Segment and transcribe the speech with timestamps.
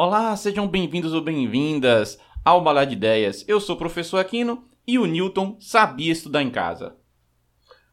[0.00, 3.44] Olá, sejam bem-vindos ou bem-vindas ao Balé de Ideias.
[3.48, 6.96] Eu sou o professor Aquino e o Newton sabia estudar em casa.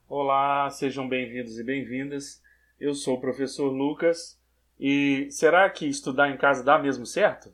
[0.07, 2.43] Olá, sejam bem-vindos e bem-vindas.
[2.79, 4.39] Eu sou o professor Lucas
[4.79, 7.51] e será que estudar em casa dá mesmo certo?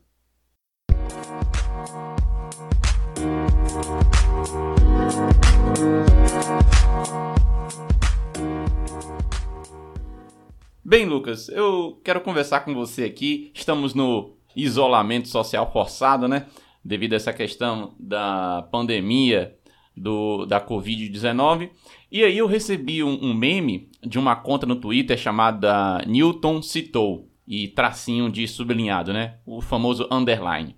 [10.84, 13.50] Bem, Lucas, eu quero conversar com você aqui.
[13.54, 16.46] Estamos no isolamento social forçado, né?
[16.84, 19.56] Devido a essa questão da pandemia
[19.96, 21.70] do, da Covid-19.
[22.10, 27.28] E aí eu recebi um, um, meme de uma conta no Twitter chamada Newton Citou,
[27.46, 29.34] e tracinho de sublinhado, né?
[29.44, 30.74] O famoso underline.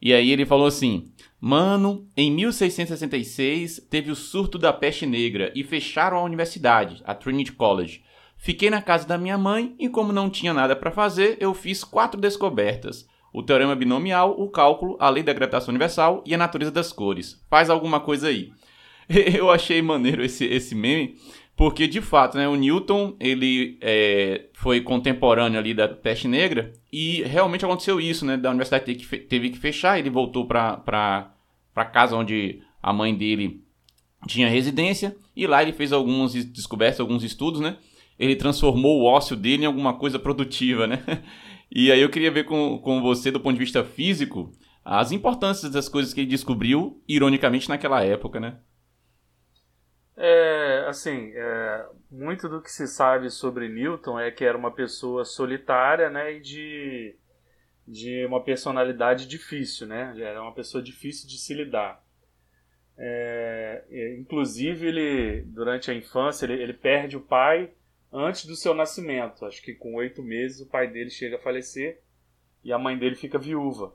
[0.00, 1.06] E aí ele falou assim:
[1.40, 7.52] Mano, em 1666 teve o surto da peste negra e fecharam a universidade, a Trinity
[7.52, 8.02] College.
[8.44, 11.82] Fiquei na casa da minha mãe e, como não tinha nada para fazer, eu fiz
[11.82, 16.70] quatro descobertas: o teorema binomial, o cálculo, a lei da gravitação universal e a natureza
[16.70, 17.42] das cores.
[17.48, 18.52] Faz alguma coisa aí.
[19.34, 21.14] Eu achei maneiro esse, esse meme,
[21.56, 27.22] porque de fato, né, o Newton ele é, foi contemporâneo ali da peste negra e
[27.22, 28.36] realmente aconteceu isso, né?
[28.36, 31.32] Da universidade teve que, teve que fechar, ele voltou para
[31.94, 33.64] casa onde a mãe dele
[34.28, 37.78] tinha residência e lá ele fez algumas descobertas, alguns estudos, né?
[38.18, 41.02] Ele transformou o ócio dele em alguma coisa produtiva, né?
[41.70, 44.52] E aí eu queria ver com, com você, do ponto de vista físico,
[44.84, 48.58] as importâncias das coisas que ele descobriu, ironicamente, naquela época, né?
[50.16, 55.24] É, assim, é, muito do que se sabe sobre Newton é que era uma pessoa
[55.24, 57.16] solitária, né, e de,
[57.88, 62.00] de uma personalidade difícil, né, era uma pessoa difícil de se lidar.
[62.96, 67.72] É, inclusive, ele, durante a infância, ele, ele, perde o pai
[68.14, 69.44] antes do seu nascimento.
[69.44, 72.00] Acho que com oito meses o pai dele chega a falecer
[72.62, 73.92] e a mãe dele fica viúva.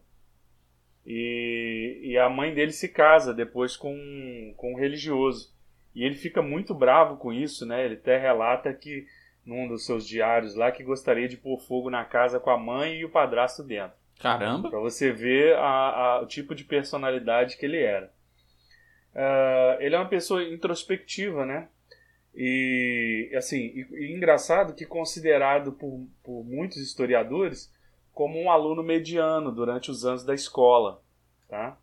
[1.05, 5.55] E, e a mãe dele se casa depois com, com um religioso.
[5.95, 7.85] E ele fica muito bravo com isso, né?
[7.85, 9.07] Ele até relata que
[9.45, 12.97] num dos seus diários lá que gostaria de pôr fogo na casa com a mãe
[12.97, 13.97] e o padrasto dentro.
[14.19, 14.69] Caramba!
[14.69, 18.13] Para você ver a, a, o tipo de personalidade que ele era.
[19.15, 21.69] Uh, ele é uma pessoa introspectiva, né?
[22.33, 27.73] E assim, e, e engraçado que considerado por, por muitos historiadores
[28.13, 31.01] como um aluno mediano durante os anos da escola,
[31.47, 31.77] tá?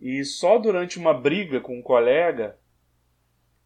[0.00, 2.58] E só durante uma briga com um colega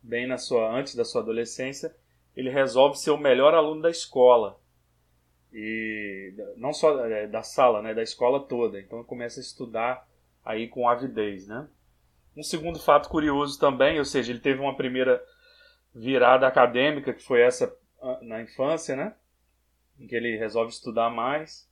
[0.02, 1.94] bem na sua antes da sua adolescência,
[2.36, 4.58] ele resolve ser o melhor aluno da escola.
[5.52, 8.80] E não só é, da sala, né, da escola toda.
[8.80, 10.08] Então começa a estudar
[10.44, 11.68] aí com avidez, né?
[12.36, 15.22] Um segundo fato curioso também, ou seja, ele teve uma primeira
[15.94, 19.14] virada acadêmica, que foi essa ah, na infância, né?
[19.98, 21.70] Em que ele resolve estudar mais.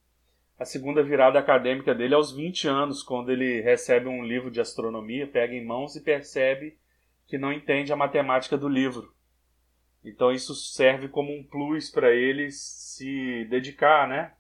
[0.59, 4.61] A segunda virada acadêmica dele é aos 20 anos, quando ele recebe um livro de
[4.61, 6.79] astronomia, pega em mãos e percebe
[7.27, 9.13] que não entende a matemática do livro.
[10.05, 14.35] Então isso serve como um plus para ele se dedicar, né?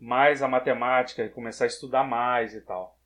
[0.00, 2.98] Mais à matemática, começar a estudar mais e tal.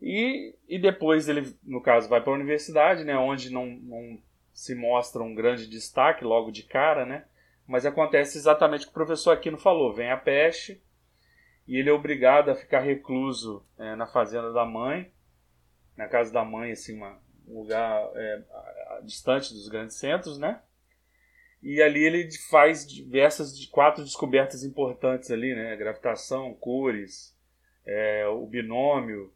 [0.00, 3.16] E, e depois ele, no caso, vai para a universidade, né?
[3.16, 4.18] Onde não, não
[4.56, 7.26] se mostra um grande destaque logo de cara, né?
[7.66, 10.82] Mas acontece exatamente o que o professor Aquino falou: vem a peste
[11.68, 15.12] e ele é obrigado a ficar recluso é, na fazenda da mãe,
[15.94, 18.42] na casa da mãe, assim, uma, um lugar é,
[19.04, 20.62] distante dos grandes centros, né?
[21.62, 25.76] E ali ele faz diversas quatro descobertas importantes ali, né?
[25.76, 27.36] Gravitação, cores,
[27.84, 29.30] é, o binômio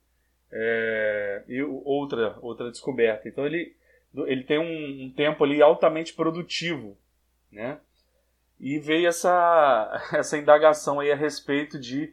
[0.51, 3.29] é, e outra outra descoberta.
[3.29, 3.79] Então ele
[4.15, 6.97] ele tem um, um, tempo ali altamente produtivo,
[7.51, 7.79] né?
[8.59, 12.13] E veio essa essa indagação aí a respeito de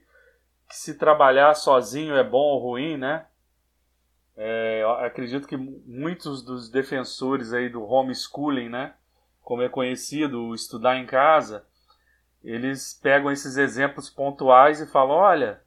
[0.70, 3.26] se trabalhar sozinho é bom ou ruim, né?
[4.40, 8.94] É, acredito que muitos dos defensores aí do homeschooling, né,
[9.42, 11.66] como é conhecido, estudar em casa,
[12.44, 15.60] eles pegam esses exemplos pontuais e falam: olha,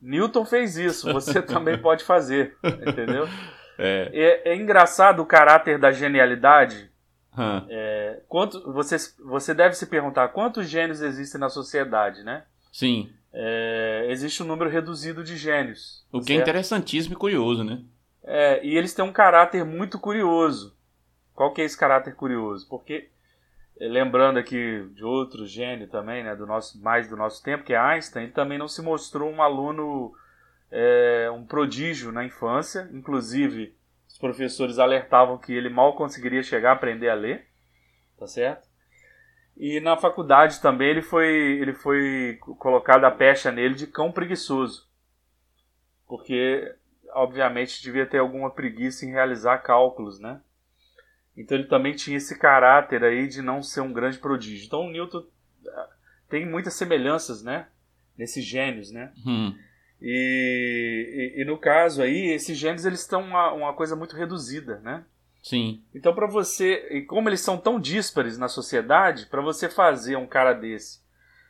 [0.00, 2.56] Newton fez isso, você também pode fazer,
[2.86, 3.26] entendeu?
[3.78, 4.10] É.
[4.12, 6.90] É, é, engraçado o caráter da genialidade.
[7.36, 7.66] Hum.
[7.68, 12.44] É, quanto, você, você deve se perguntar quantos gênios existem na sociedade, né?
[12.72, 16.04] Sim é, existe um número reduzido de gênios.
[16.12, 16.38] O que é certo?
[16.38, 17.82] é interessantíssimo e curioso, né?
[18.24, 20.76] É, e eles têm um caráter muito curioso.
[21.34, 22.66] Qual que é esse caráter curioso?
[22.68, 23.10] Porque,
[23.78, 27.72] é, lembrando aqui de outro gênio também, né, do nosso, mais do nosso tempo, que
[27.72, 30.12] é Einstein, ele também não se mostrou um aluno,
[30.70, 32.88] é, um prodígio na infância.
[32.92, 33.76] Inclusive,
[34.08, 37.46] os professores alertavam que ele mal conseguiria chegar a aprender a ler,
[38.18, 38.68] tá certo?
[39.56, 44.88] E na faculdade também ele foi, ele foi colocado a pecha nele de cão preguiçoso.
[46.06, 46.74] Porque,
[47.12, 50.40] obviamente, devia ter alguma preguiça em realizar cálculos, né?
[51.36, 54.66] Então ele também tinha esse caráter aí de não ser um grande prodígio.
[54.66, 55.24] Então o Newton
[55.68, 55.88] ah,
[56.28, 57.68] tem muitas semelhanças, né?
[58.16, 59.12] Nesses gênios, né?
[59.24, 59.56] Hum.
[60.00, 64.78] E, e, e, no caso aí, esses gênios eles estão uma, uma coisa muito reduzida,
[64.80, 65.04] né?
[65.42, 65.82] Sim.
[65.94, 70.26] Então, para você, e como eles são tão díspares na sociedade, para você fazer um
[70.26, 71.00] cara desse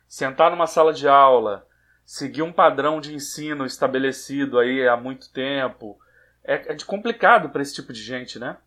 [0.07, 1.67] sentar numa sala de aula,
[2.03, 5.99] seguir um padrão de ensino estabelecido aí há muito tempo,
[6.43, 8.57] é, é complicado para esse tipo de gente, né?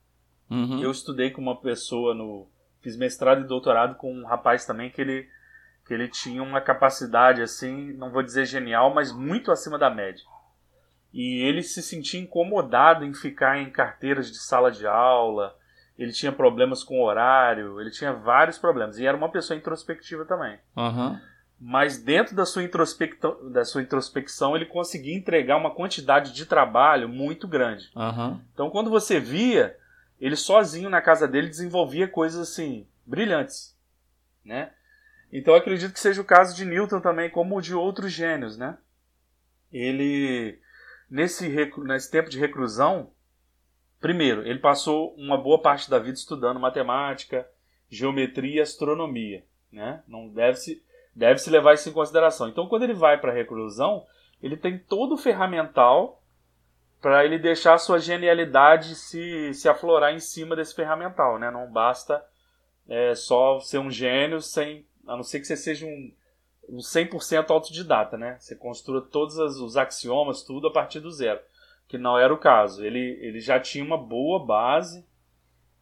[0.49, 0.81] Uhum.
[0.81, 2.47] Eu estudei com uma pessoa no,
[2.83, 5.29] fiz mestrado e doutorado com um rapaz também que ele
[5.85, 10.25] que ele tinha uma capacidade assim, não vou dizer genial, mas muito acima da média.
[11.13, 15.55] E ele se sentia incomodado em ficar em carteiras de sala de aula.
[15.99, 18.99] Ele tinha problemas com horário, ele tinha vários problemas.
[18.99, 20.59] E era uma pessoa introspectiva também.
[20.75, 21.21] Uhum.
[21.61, 27.09] Mas dentro da sua, introspecção, da sua introspecção, ele conseguia entregar uma quantidade de trabalho
[27.09, 27.91] muito grande.
[27.95, 28.41] Uhum.
[28.53, 29.77] Então, quando você via,
[30.19, 33.77] ele sozinho na casa dele desenvolvia coisas assim, brilhantes.
[34.45, 34.71] Né?
[35.33, 38.59] Então, acredito que seja o caso de Newton também, como de outros gênios.
[38.59, 38.77] Né?
[39.73, 40.61] Ele
[41.13, 41.49] nesse,
[41.79, 43.11] nesse tempo de reclusão,
[44.01, 47.47] primeiro, ele passou uma boa parte da vida estudando matemática,
[47.91, 49.45] geometria e astronomia.
[49.71, 50.03] Né?
[50.09, 50.83] Não deve se,
[51.15, 52.49] deve se levar isso em consideração.
[52.49, 54.07] Então, quando ele vai para a reclusão,
[54.43, 56.23] ele tem todo o ferramental
[57.01, 61.39] para ele deixar sua genialidade se, se aflorar em cima desse ferramental.
[61.39, 61.51] Né?
[61.51, 62.25] Não basta
[62.89, 64.87] é, só ser um gênio sem.
[65.07, 66.13] A não ser que você seja um
[66.69, 68.37] um 100% autodidata, né?
[68.39, 71.41] Você construa todos os axiomas, tudo a partir do zero.
[71.89, 72.85] Que não era o caso.
[72.85, 75.05] Ele, ele já tinha uma boa base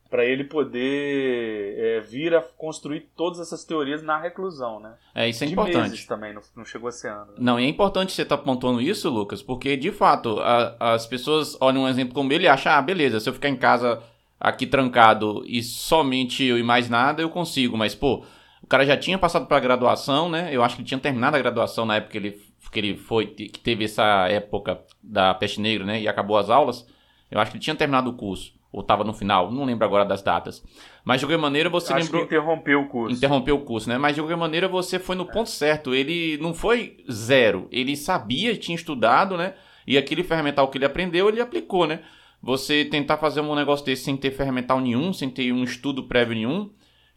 [0.08, 4.94] para ele poder é, vir a construir todas essas teorias na reclusão, né?
[5.14, 6.04] É, isso é de importante.
[6.08, 7.26] Também, não, não chegou a ser ano.
[7.26, 7.38] Né?
[7.38, 11.06] Não, e é importante você estar tá pontuando isso, Lucas, porque de fato a, as
[11.06, 14.02] pessoas olham um exemplo como ele e acham, ah, beleza, se eu ficar em casa
[14.40, 18.24] aqui trancado e somente eu e mais nada, eu consigo, mas pô,
[18.70, 20.48] cara já tinha passado para a graduação, né?
[20.52, 22.40] Eu acho que ele tinha terminado a graduação na época que ele,
[22.70, 26.00] que ele foi, que teve essa época da peste negra, né?
[26.00, 26.86] E acabou as aulas.
[27.28, 28.54] Eu acho que ele tinha terminado o curso.
[28.72, 30.64] Ou estava no final, não lembro agora das datas.
[31.04, 32.20] Mas de qualquer maneira você acho lembrou.
[32.22, 33.16] Que interrompeu o curso.
[33.16, 33.98] Interrompeu o curso, né?
[33.98, 35.92] Mas de qualquer maneira você foi no ponto certo.
[35.92, 37.66] Ele não foi zero.
[37.72, 39.54] Ele sabia, tinha estudado, né?
[39.84, 42.00] E aquele ferramental que ele aprendeu, ele aplicou, né?
[42.40, 46.36] Você tentar fazer um negócio desse sem ter ferramental nenhum, sem ter um estudo prévio
[46.36, 46.70] nenhum,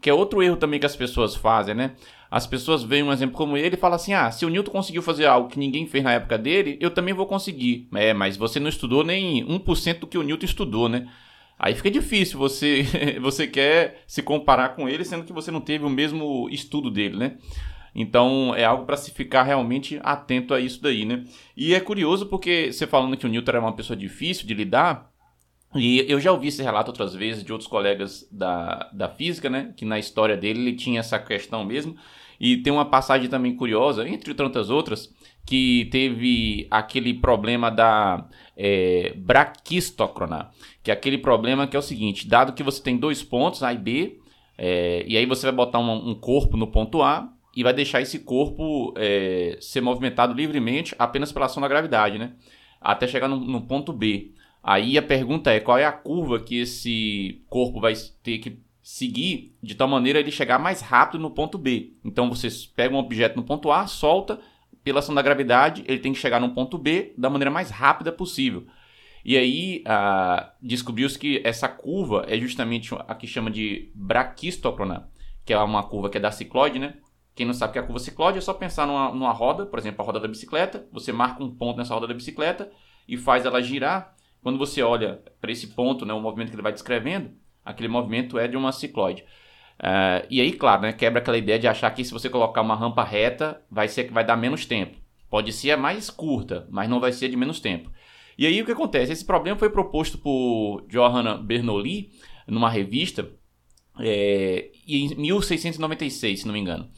[0.03, 1.91] que é outro erro também que as pessoas fazem, né?
[2.29, 5.01] As pessoas veem um exemplo como ele e falam assim: ah, se o Newton conseguiu
[5.01, 7.87] fazer algo que ninguém fez na época dele, eu também vou conseguir.
[7.95, 11.07] É, mas você não estudou nem 1% do que o Newton estudou, né?
[11.57, 12.85] Aí fica difícil, você,
[13.21, 17.15] você quer se comparar com ele, sendo que você não teve o mesmo estudo dele,
[17.15, 17.37] né?
[17.95, 21.23] Então é algo para se ficar realmente atento a isso daí, né?
[21.55, 25.12] E é curioso porque você falando que o Newton era uma pessoa difícil de lidar,
[25.75, 29.73] e eu já ouvi esse relato outras vezes de outros colegas da, da física, né?
[29.75, 31.95] Que na história dele ele tinha essa questão mesmo.
[32.39, 35.13] E tem uma passagem também curiosa, entre tantas outras,
[35.45, 40.49] que teve aquele problema da é, braquistocrona,
[40.83, 43.73] que é aquele problema que é o seguinte: dado que você tem dois pontos, A
[43.73, 44.19] e B,
[44.57, 48.01] é, e aí você vai botar um, um, corpo no ponto A e vai deixar
[48.01, 52.33] esse corpo é, ser movimentado livremente apenas pela ação da gravidade, né?
[52.79, 54.33] Até chegar no, no ponto B.
[54.63, 57.93] Aí a pergunta é qual é a curva que esse corpo vai
[58.23, 61.93] ter que seguir de tal maneira ele chegar mais rápido no ponto B.
[62.03, 64.39] Então você pega um objeto no ponto A, solta,
[64.81, 68.11] pela ação da gravidade, ele tem que chegar no ponto B da maneira mais rápida
[68.11, 68.65] possível.
[69.25, 75.09] E aí ah, descobriu-se que essa curva é justamente a que chama de braquistocrona,
[75.45, 76.95] que é uma curva que é da cicloide, né?
[77.35, 79.65] Quem não sabe o que é a curva cicloide é só pensar numa, numa roda,
[79.65, 80.85] por exemplo, a roda da bicicleta.
[80.91, 82.69] Você marca um ponto nessa roda da bicicleta
[83.07, 86.61] e faz ela girar quando você olha para esse ponto, né, o movimento que ele
[86.61, 87.31] vai descrevendo,
[87.63, 89.23] aquele movimento é de uma cicloide.
[89.79, 92.75] Uh, e aí, claro, né, quebra aquela ideia de achar que se você colocar uma
[92.75, 94.97] rampa reta, vai ser que vai dar menos tempo.
[95.29, 97.89] Pode ser a mais curta, mas não vai ser de menos tempo.
[98.37, 99.11] E aí o que acontece?
[99.11, 102.11] Esse problema foi proposto por Johanna Bernoulli
[102.47, 103.29] numa revista
[103.99, 106.89] é, em 1696, se não me engano.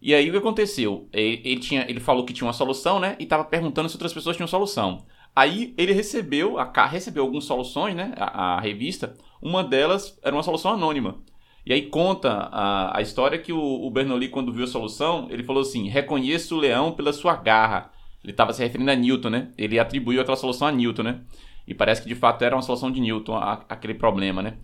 [0.00, 1.08] E aí o que aconteceu?
[1.12, 3.16] Ele, tinha, ele falou que tinha uma solução, né?
[3.18, 5.06] E estava perguntando se outras pessoas tinham solução.
[5.38, 8.12] Aí ele recebeu, a recebeu algumas soluções, né?
[8.16, 9.14] A, a, revista.
[9.40, 11.18] Uma delas era uma solução anônima.
[11.64, 15.44] E aí conta a, a história que o, o Bernoulli, quando viu a solução, ele
[15.44, 17.92] falou assim: reconheço o leão pela sua garra.
[18.24, 19.52] Ele estava se referindo a Newton, né?
[19.56, 21.20] Ele atribuiu aquela solução a Newton, né?
[21.68, 24.54] E parece que de fato era uma solução de Newton, a, aquele problema, né?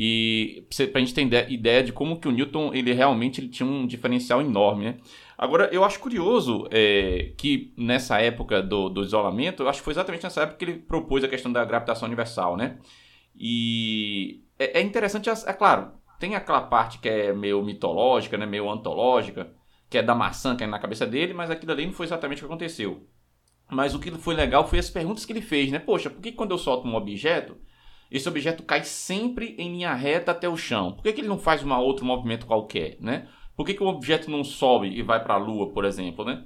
[0.00, 3.68] E para a gente ter ideia de como que o Newton ele realmente ele tinha
[3.68, 4.98] um diferencial enorme, né?
[5.36, 9.94] Agora, eu acho curioso é, que nessa época do, do isolamento, eu acho que foi
[9.94, 12.78] exatamente nessa época que ele propôs a questão da gravitação universal, né?
[13.34, 15.90] E é, é interessante, é claro,
[16.20, 19.52] tem aquela parte que é meio mitológica, né, meio antológica,
[19.90, 22.38] que é da maçã que é na cabeça dele, mas aquilo ali não foi exatamente
[22.38, 23.04] o que aconteceu.
[23.68, 25.80] Mas o que foi legal foi as perguntas que ele fez, né?
[25.80, 27.56] Poxa, por que quando eu solto um objeto,
[28.10, 30.92] esse objeto cai sempre em linha reta até o chão?
[30.92, 33.28] Por que, que ele não faz um outro movimento qualquer, né?
[33.56, 36.44] Por que, que o objeto não sobe e vai para a Lua, por exemplo, né?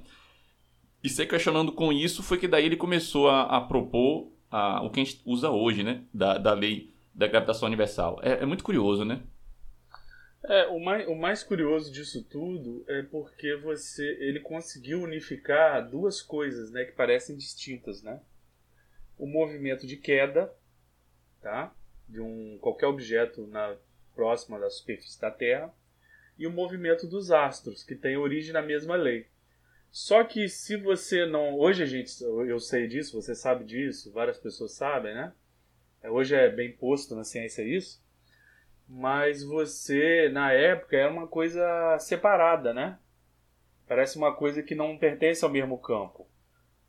[1.03, 4.89] E se questionando com isso foi que daí ele começou a, a propor a, o
[4.89, 6.03] que a gente usa hoje, né?
[6.13, 8.19] Da, da lei da gravitação universal.
[8.23, 9.21] É, é muito curioso, né?
[10.45, 16.21] É, o mais, o mais curioso disso tudo é porque você ele conseguiu unificar duas
[16.21, 18.19] coisas, né, que parecem distintas, né?
[19.17, 20.53] O movimento de queda,
[21.43, 21.71] tá?
[22.09, 23.75] De um qualquer objeto na
[24.15, 25.71] próxima da superfície da Terra
[26.37, 29.27] e o movimento dos astros, que tem origem na mesma lei.
[29.91, 34.39] Só que se você não, hoje a gente, eu sei disso, você sabe disso, várias
[34.39, 35.31] pessoas sabem, né?
[36.05, 38.03] Hoje é bem posto na ciência isso
[38.87, 42.97] mas você, na época, era uma coisa separada, né?
[43.87, 46.27] Parece uma coisa que não pertence ao mesmo campo.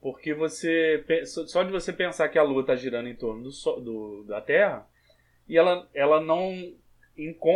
[0.05, 1.03] Porque você.
[1.25, 4.87] Só de você pensar que a Lua está girando em torno do, do, da Terra,
[5.49, 6.75] e ela, ela não.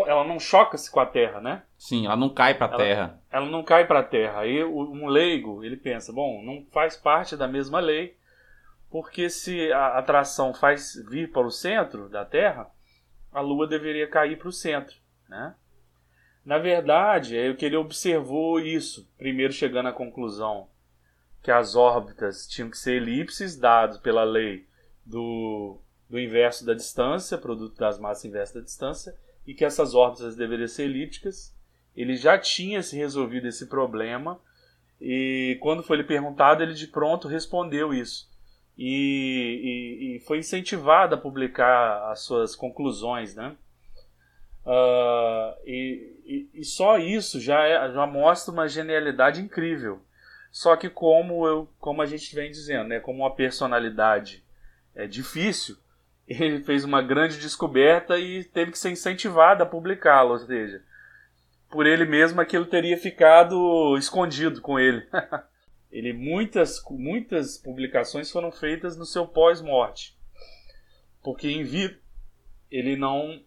[0.06, 1.62] Ela não choca-se com a Terra, né?
[1.76, 3.20] Sim, ela não cai para a Terra.
[3.30, 4.40] Ela não cai para a Terra.
[4.40, 8.16] Aí um leigo, ele pensa, bom, não faz parte da mesma lei,
[8.88, 12.70] porque se a atração faz vir para o centro da Terra,
[13.30, 14.96] a Lua deveria cair para o centro,
[15.28, 15.54] né?
[16.46, 20.66] Na verdade, é que ele observou isso, primeiro chegando à conclusão
[21.48, 24.66] que as órbitas tinham que ser elipses dados pela lei
[25.02, 30.36] do, do inverso da distância, produto das massas inverso da distância, e que essas órbitas
[30.36, 31.56] deveriam ser elípticas.
[31.96, 34.38] Ele já tinha se resolvido esse problema
[35.00, 38.28] e quando foi lhe perguntado, ele de pronto respondeu isso
[38.76, 43.56] e, e, e foi incentivado a publicar as suas conclusões, né?
[44.66, 50.02] Uh, e, e, só isso já, é, já mostra uma genialidade incrível.
[50.50, 54.44] Só que como eu, como a gente vem dizendo, né, como uma personalidade
[54.94, 55.76] é difícil,
[56.26, 60.82] ele fez uma grande descoberta e teve que ser incentivado a publicá-la, ou seja,
[61.70, 65.06] por ele mesmo aquilo teria ficado escondido com ele.
[65.90, 70.14] Ele muitas muitas publicações foram feitas no seu pós-morte.
[71.22, 71.98] Porque em vida
[72.70, 73.42] ele não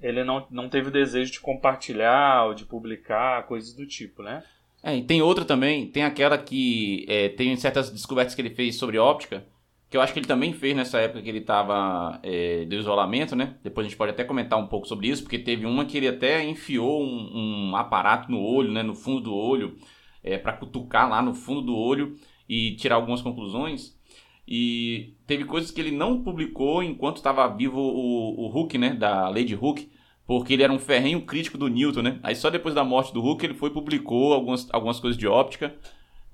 [0.00, 4.44] ele não, não teve o desejo de compartilhar ou de publicar coisas do tipo, né?
[4.88, 8.76] É, e tem outra também, tem aquela que é, tem certas descobertas que ele fez
[8.76, 9.46] sobre óptica,
[9.90, 13.36] que eu acho que ele também fez nessa época que ele estava é, do isolamento,
[13.36, 13.56] né?
[13.62, 16.08] Depois a gente pode até comentar um pouco sobre isso, porque teve uma que ele
[16.08, 18.82] até enfiou um, um aparato no olho, né?
[18.82, 19.76] No fundo do olho,
[20.24, 22.16] é, para cutucar lá no fundo do olho
[22.48, 23.94] e tirar algumas conclusões.
[24.46, 28.94] E teve coisas que ele não publicou enquanto estava vivo o, o Hulk, né?
[28.94, 29.86] Da Lady Hulk,
[30.28, 32.20] porque ele era um ferrenho crítico do Newton, né?
[32.22, 35.74] Aí só depois da morte do Hulk ele foi publicou algumas, algumas coisas de óptica,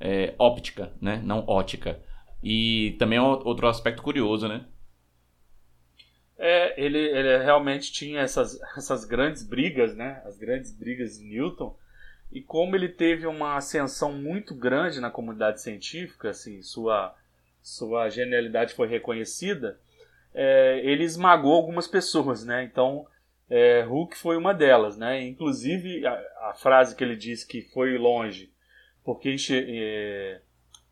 [0.01, 1.23] é, óptica, né?
[1.25, 2.01] Não ótica.
[2.43, 4.65] E também é outro aspecto curioso, né?
[6.37, 10.21] É, ele, ele realmente tinha essas, essas grandes brigas, né?
[10.27, 11.77] As grandes brigas de Newton
[12.33, 17.15] e como ele teve uma ascensão muito grande na comunidade científica, assim, sua,
[17.63, 19.79] sua genialidade foi reconhecida,
[20.35, 22.65] é, ele esmagou algumas pessoas, né?
[22.65, 23.07] Então,
[23.49, 25.23] é, Hulk foi uma delas, né?
[25.23, 26.13] Inclusive, a,
[26.51, 28.51] a, frase que ele disse que foi longe
[29.05, 30.41] porque, é,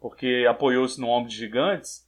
[0.00, 2.06] porque apoiou-se no ombro de gigantes,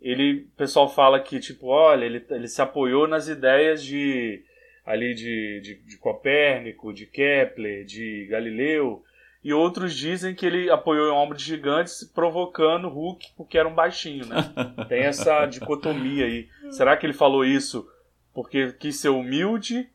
[0.00, 4.42] ele, o pessoal fala que, tipo, olha, ele, ele se apoiou nas ideias de
[4.84, 9.02] ali de, de, de Copérnico, de Kepler, de Galileu,
[9.42, 13.74] e outros dizem que ele apoiou o ombro de gigantes, provocando Hulk porque era um
[13.74, 14.36] baixinho, né?
[14.88, 16.48] Tem essa dicotomia aí.
[16.70, 17.86] Será que ele falou isso
[18.36, 19.88] porque quis ser humilde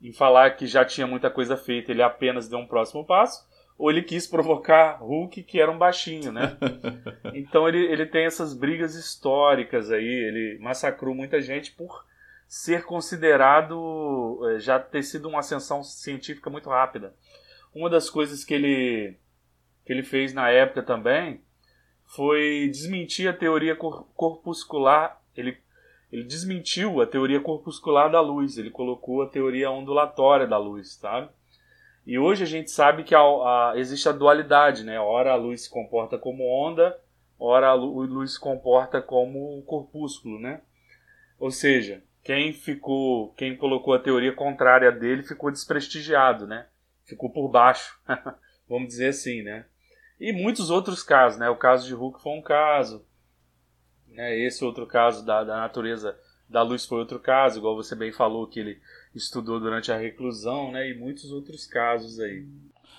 [0.00, 3.44] em falar que já tinha muita coisa feita, ele apenas deu um próximo passo?
[3.76, 6.56] Ou ele quis provocar Hulk, que era um baixinho, né?
[7.34, 12.06] Então ele, ele tem essas brigas históricas aí, ele massacrou muita gente por
[12.46, 17.12] ser considerado eh, já ter sido uma ascensão científica muito rápida.
[17.74, 19.16] Uma das coisas que ele,
[19.84, 21.42] que ele fez na época também
[22.04, 25.20] foi desmentir a teoria corpuscular.
[25.36, 25.58] Ele,
[26.10, 31.28] ele desmentiu a teoria corpuscular da luz, ele colocou a teoria ondulatória da luz, sabe?
[32.06, 34.98] E hoje a gente sabe que a, a, existe a dualidade, né?
[34.98, 36.98] Ora a luz se comporta como onda,
[37.38, 40.62] ora a luz se comporta como corpúsculo, né?
[41.38, 46.66] Ou seja, quem ficou, quem colocou a teoria contrária dele ficou desprestigiado, né?
[47.04, 48.00] Ficou por baixo,
[48.66, 49.66] vamos dizer assim, né?
[50.18, 51.50] E muitos outros casos, né?
[51.50, 53.06] O caso de Hulk foi um caso,
[54.18, 54.36] né?
[54.36, 56.18] Esse outro caso da, da natureza
[56.50, 58.78] da luz foi outro caso, igual você bem falou que ele
[59.14, 60.90] estudou durante a reclusão, né?
[60.90, 62.44] E muitos outros casos aí.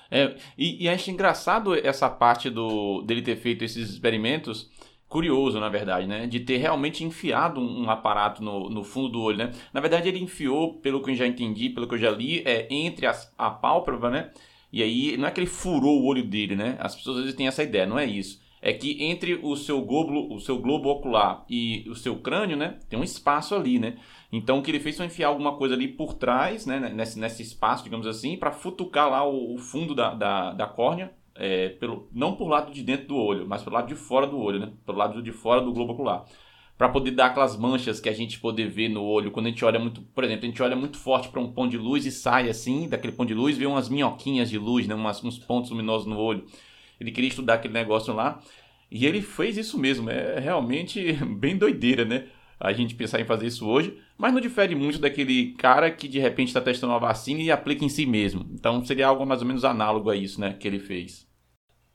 [0.10, 4.72] É, e, e acho engraçado essa parte do dele ter feito esses experimentos
[5.10, 6.26] curioso, na verdade, né?
[6.26, 9.52] De ter realmente enfiado um aparato no, no fundo do olho, né?
[9.74, 12.68] Na verdade, ele enfiou, pelo que eu já entendi, pelo que eu já li, é
[12.74, 14.32] entre as, a pálpebra, né?
[14.72, 16.78] E aí, não é que ele furou o olho dele, né?
[16.80, 18.40] As pessoas às vezes têm essa ideia, não é isso.
[18.62, 22.78] É que entre o seu globo, o seu globo ocular e o seu crânio, né?
[22.90, 23.98] Tem um espaço ali, né?
[24.32, 26.92] Então, o que ele fez foi enfiar alguma coisa ali por trás, né?
[26.94, 31.12] Nesse, nesse espaço, digamos assim, para futucar lá o, o fundo da, da, da córnea
[31.40, 34.38] é, pelo, não por lado de dentro do olho, mas pelo lado de fora do
[34.38, 34.74] olho, né?
[34.86, 36.26] Pelo lado de fora do globo ocular.
[36.78, 39.64] Para poder dar aquelas manchas que a gente poder ver no olho quando a gente
[39.64, 42.12] olha muito, por exemplo, a gente olha muito forte para um ponto de luz e
[42.12, 44.94] sai assim, daquele ponto de luz, vê umas minhoquinhas de luz, né?
[44.94, 46.46] Umas, uns pontos luminosos no olho.
[47.00, 48.42] Ele queria estudar aquele negócio lá.
[48.92, 52.28] E ele fez isso mesmo, é realmente bem doideira, né?
[52.60, 56.20] A gente pensar em fazer isso hoje, mas não difere muito daquele cara que de
[56.20, 58.46] repente está testando uma vacina e aplica em si mesmo.
[58.52, 60.54] Então seria algo mais ou menos análogo a isso, né?
[60.60, 61.30] Que ele fez.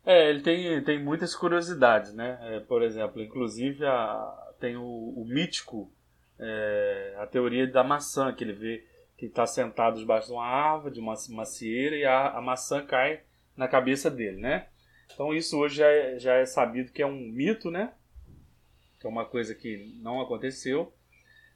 [0.06, 2.38] É, ele tem, tem muitas curiosidades, né?
[2.42, 5.92] É, por exemplo, inclusive a, tem o, o mítico,
[6.38, 8.84] é, a teoria da maçã, que ele vê
[9.16, 13.20] que está sentado debaixo de uma árvore, de uma macieira, e a, a maçã cai
[13.56, 14.66] na cabeça dele, né?
[15.14, 17.94] Então isso hoje já é, já é sabido que é um mito, né?
[18.99, 20.92] Que é uma coisa que não aconteceu,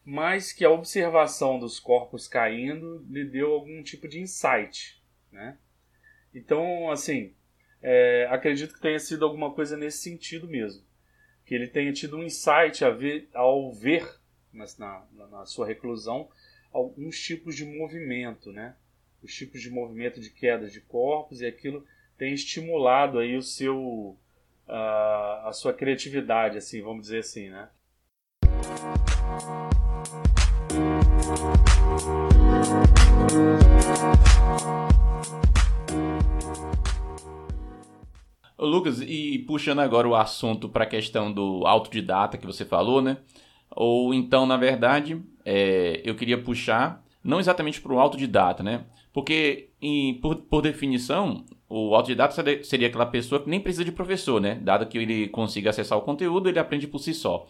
[0.05, 5.59] mas que a observação dos corpos caindo lhe deu algum tipo de insight, né?
[6.33, 7.35] Então, assim,
[7.83, 10.83] é, acredito que tenha sido alguma coisa nesse sentido mesmo.
[11.45, 14.07] Que ele tenha tido um insight ver, ao ver
[14.53, 14.67] na,
[15.13, 16.29] na, na, sua reclusão
[16.73, 18.77] alguns tipos de movimento, né?
[19.23, 21.85] Os tipos de movimento de queda de corpos e aquilo
[22.19, 24.19] tem estimulado aí o seu
[24.67, 27.69] uh, a sua criatividade, assim, vamos dizer assim, né?
[38.59, 43.19] Lucas, e puxando agora o assunto para a questão do autodidata que você falou, né?
[43.71, 48.85] Ou então, na verdade, é, eu queria puxar, não exatamente para o autodidata, né?
[49.19, 54.41] Porque, em, por, por definição, o autodidata seria aquela pessoa que nem precisa de professor,
[54.41, 54.61] né?
[54.63, 57.49] Dado que ele consiga acessar o conteúdo, ele aprende por si só.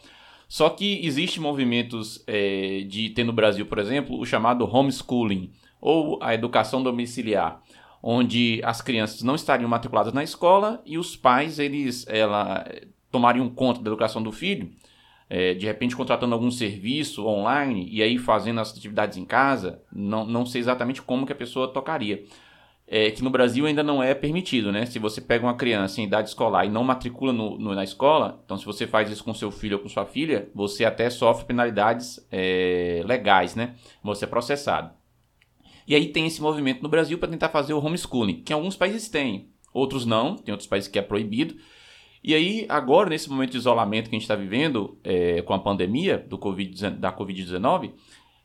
[0.48, 6.18] Só que existem movimentos é, de ter no Brasil, por exemplo, o chamado homeschooling, ou
[6.22, 7.62] a educação domiciliar
[8.02, 12.66] onde as crianças não estariam matriculadas na escola e os pais eles ela
[13.10, 14.70] tomariam conta da educação do filho,
[15.30, 20.24] é, de repente contratando algum serviço online e aí fazendo as atividades em casa, não,
[20.24, 22.24] não sei exatamente como que a pessoa tocaria.
[22.90, 24.86] É, que no Brasil ainda não é permitido, né?
[24.86, 28.40] Se você pega uma criança em idade escolar e não matricula no, no, na escola,
[28.42, 31.44] então se você faz isso com seu filho ou com sua filha, você até sofre
[31.44, 33.74] penalidades é, legais, né?
[34.02, 34.90] Você é processado.
[35.86, 39.06] E aí tem esse movimento no Brasil para tentar fazer o homeschooling, que alguns países
[39.10, 41.56] têm, outros não, tem outros países que é proibido.
[42.22, 45.58] E aí, agora, nesse momento de isolamento que a gente está vivendo é, com a
[45.58, 47.92] pandemia do COVID, da Covid-19,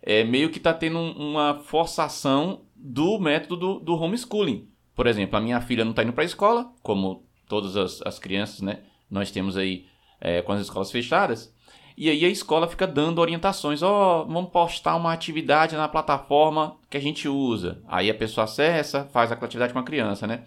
[0.01, 4.67] é, meio que está tendo uma forçação do método do, do homeschooling.
[4.93, 8.19] Por exemplo, a minha filha não está indo para a escola, como todas as, as,
[8.19, 8.79] crianças, né?
[9.09, 9.85] Nós temos aí
[10.19, 11.53] é, com as escolas fechadas.
[11.95, 16.77] E aí a escola fica dando orientações, ó, oh, vamos postar uma atividade na plataforma
[16.89, 17.81] que a gente usa.
[17.87, 20.43] Aí a pessoa acessa, faz aquela atividade com a criança, né?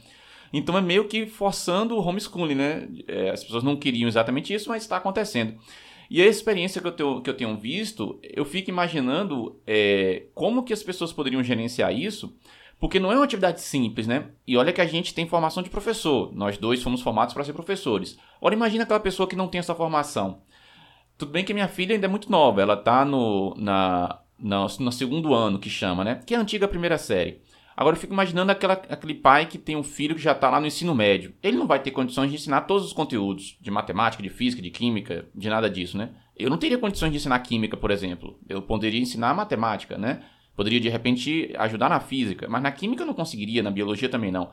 [0.53, 2.89] Então é meio que forçando o homeschooling, né?
[3.07, 5.59] É, as pessoas não queriam exatamente isso, mas está acontecendo.
[6.09, 10.63] E a experiência que eu tenho, que eu tenho visto, eu fico imaginando é, como
[10.63, 12.37] que as pessoas poderiam gerenciar isso,
[12.79, 14.29] porque não é uma atividade simples, né?
[14.47, 17.53] E olha que a gente tem formação de professor, nós dois fomos formados para ser
[17.53, 18.19] professores.
[18.41, 20.43] Ora, imagina aquela pessoa que não tem essa formação.
[21.19, 24.93] Tudo bem que minha filha ainda é muito nova, ela tá no, na, na, no
[24.93, 26.21] segundo ano que chama, né?
[26.27, 27.41] Que é a antiga primeira série.
[27.77, 30.59] Agora eu fico imaginando aquela, aquele pai que tem um filho que já está lá
[30.59, 31.35] no ensino médio.
[31.43, 34.71] Ele não vai ter condições de ensinar todos os conteúdos de matemática, de física, de
[34.71, 36.15] química, de nada disso, né?
[36.35, 38.41] Eu não teria condições de ensinar química, por exemplo.
[38.49, 40.23] Eu poderia ensinar matemática, né?
[40.57, 44.33] Poderia de repente ajudar na física, mas na química eu não conseguiria, na biologia também
[44.33, 44.51] não.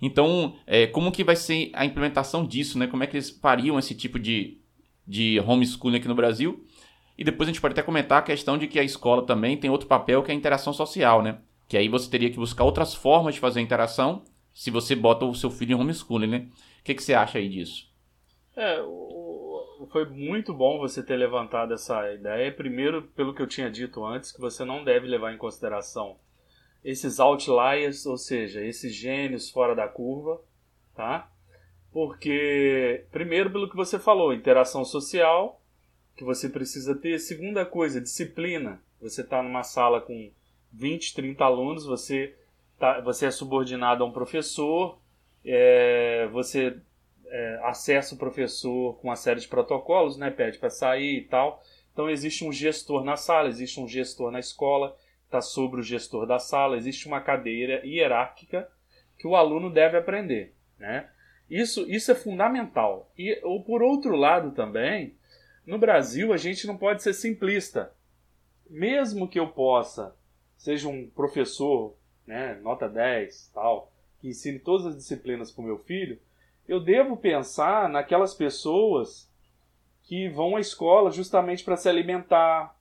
[0.00, 2.86] Então, é, como que vai ser a implementação disso, né?
[2.86, 4.58] Como é que eles fariam esse tipo de,
[5.06, 6.64] de homeschooling aqui no Brasil.
[7.18, 9.70] E depois a gente pode até comentar a questão de que a escola também tem
[9.70, 11.38] outro papel que é a interação social, né?
[11.72, 15.24] Que aí você teria que buscar outras formas de fazer a interação se você bota
[15.24, 16.48] o seu filho em homeschooling, né?
[16.80, 17.90] O que, que você acha aí disso?
[18.54, 18.76] É,
[19.90, 22.52] foi muito bom você ter levantado essa ideia.
[22.52, 26.18] Primeiro, pelo que eu tinha dito antes, que você não deve levar em consideração
[26.84, 30.42] esses outliers, ou seja, esses gênios fora da curva,
[30.94, 31.32] tá?
[31.90, 35.58] Porque, primeiro, pelo que você falou, interação social,
[36.14, 37.18] que você precisa ter.
[37.18, 38.78] Segunda coisa, disciplina.
[39.00, 40.30] Você está numa sala com
[40.72, 42.34] 20, 30 alunos, você,
[42.78, 44.98] tá, você é subordinado a um professor,
[45.44, 46.76] é, você
[47.26, 50.30] é, acessa o professor com uma série de protocolos, né?
[50.30, 51.62] Pede para sair e tal.
[51.92, 56.26] Então existe um gestor na sala, existe um gestor na escola, está sobre o gestor
[56.26, 58.68] da sala, existe uma cadeira hierárquica
[59.18, 61.08] que o aluno deve aprender, né?
[61.48, 63.10] Isso, isso é fundamental.
[63.16, 65.14] E ou por outro lado também,
[65.66, 67.92] no Brasil a gente não pode ser simplista.
[68.68, 70.16] Mesmo que eu possa,
[70.62, 71.92] seja um professor,
[72.24, 76.20] né, nota 10, tal, que ensine todas as disciplinas para o meu filho,
[76.68, 79.28] eu devo pensar naquelas pessoas
[80.04, 82.76] que vão à escola justamente para se alimentar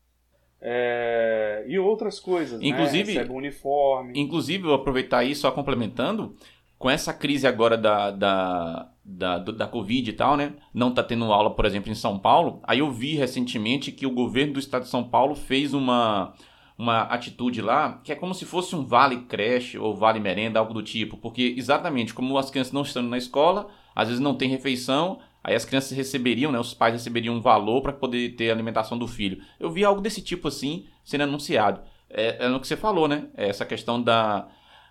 [0.61, 2.67] é, e outras coisas, né?
[2.67, 3.25] inclusive, né?
[3.27, 4.13] uniforme.
[4.15, 6.35] Inclusive, vou aproveitar isso só complementando,
[6.77, 10.53] com essa crise agora da, da, da, da Covid e tal, né?
[10.71, 12.59] Não tá tendo aula, por exemplo, em São Paulo.
[12.63, 16.35] Aí eu vi recentemente que o governo do estado de São Paulo fez uma,
[16.81, 20.73] uma atitude lá que é como se fosse um vale creche ou vale merenda, algo
[20.73, 21.15] do tipo.
[21.15, 25.53] Porque exatamente como as crianças não estão na escola, às vezes não tem refeição, aí
[25.53, 29.07] as crianças receberiam, né, os pais receberiam um valor para poder ter a alimentação do
[29.07, 29.43] filho.
[29.59, 31.81] Eu vi algo desse tipo assim sendo anunciado.
[32.09, 33.29] É, é no que você falou, né?
[33.37, 34.47] É essa questão da,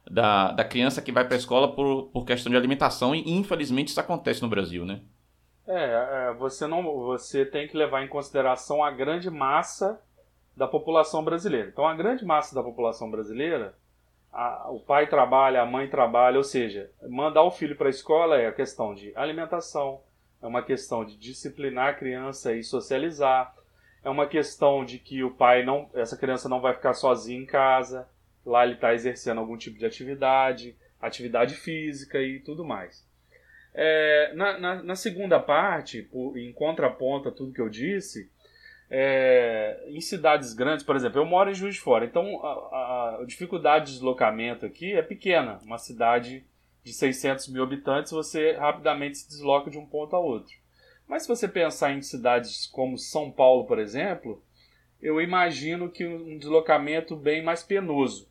[0.08, 3.88] da, da criança que vai para a escola por, por questão de alimentação e infelizmente
[3.88, 5.00] isso acontece no Brasil, né?
[5.66, 10.00] É, é, você não, você tem que levar em consideração a grande massa
[10.60, 11.70] da população brasileira.
[11.70, 13.74] Então, a grande massa da população brasileira
[14.30, 18.38] a, o pai trabalha, a mãe trabalha, ou seja, mandar o filho para a escola
[18.38, 20.02] é a questão de alimentação,
[20.42, 23.54] é uma questão de disciplinar a criança e socializar,
[24.04, 27.46] é uma questão de que o pai não, essa criança não vai ficar sozinha em
[27.46, 28.06] casa,
[28.44, 33.02] lá ele está exercendo algum tipo de atividade, atividade física e tudo mais.
[33.72, 38.30] É, na, na, na, segunda parte, por, em contraponto a tudo que eu disse,
[38.90, 43.24] é, em cidades grandes, por exemplo, eu moro em Juiz de Fora, então a, a,
[43.24, 45.60] dificuldade de deslocamento aqui é pequena.
[45.62, 46.44] Uma cidade
[46.82, 50.52] de 600 mil habitantes, você rapidamente se desloca de um ponto a outro.
[51.06, 54.42] Mas se você pensar em cidades como São Paulo, por exemplo,
[55.00, 58.28] eu imagino que um deslocamento bem mais penoso.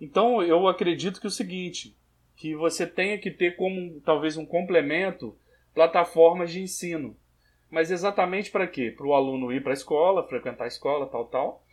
[0.00, 1.96] Então eu acredito que é o seguinte,
[2.34, 5.36] que você tenha que ter como talvez um complemento
[5.74, 7.16] plataformas de ensino
[7.70, 8.90] mas exatamente para quê?
[8.90, 11.64] Para o aluno ir para a escola, frequentar a escola, tal, tal.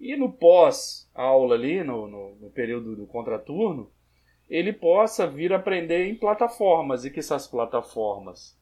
[0.00, 3.90] E no pós-aula ali, no, no, no, período do contraturno,
[4.48, 8.58] ele possa vir aprender em plataformas e que essas plataformas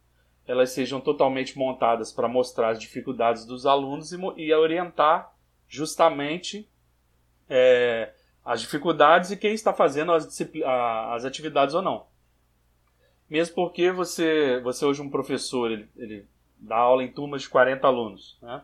[0.47, 5.33] elas sejam totalmente montadas para mostrar as dificuldades dos alunos e, e orientar
[5.69, 6.69] justamente
[7.49, 8.13] é,
[8.45, 10.27] as dificuldades e quem está fazendo as,
[10.65, 12.07] as atividades ou não.
[13.31, 16.27] Mesmo porque você, você hoje um professor, ele, ele
[16.63, 18.39] dá aula em turmas de 40 alunos.
[18.41, 18.63] Né?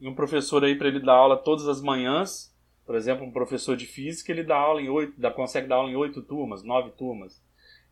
[0.00, 3.76] E um professor aí para ele dar aula todas as manhãs, por exemplo, um professor
[3.76, 6.90] de física, ele dá aula em oito, dá, consegue dar aula em oito turmas, nove
[6.90, 7.42] turmas.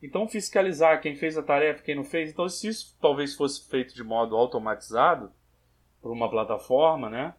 [0.03, 2.31] Então fiscalizar quem fez a tarefa, quem não fez.
[2.31, 5.33] Então se isso talvez fosse feito de modo automatizado
[6.03, 7.35] por uma plataforma, né,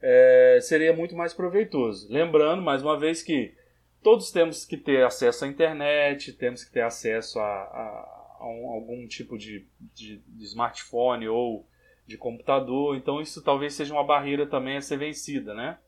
[0.00, 2.06] é, seria muito mais proveitoso.
[2.10, 3.54] Lembrando mais uma vez que
[4.02, 8.15] todos temos que ter acesso à internet, temos que ter acesso a, a
[8.46, 11.66] algum tipo de, de, de smartphone ou
[12.06, 15.78] de computador, então isso talvez seja uma barreira também a ser vencida, né?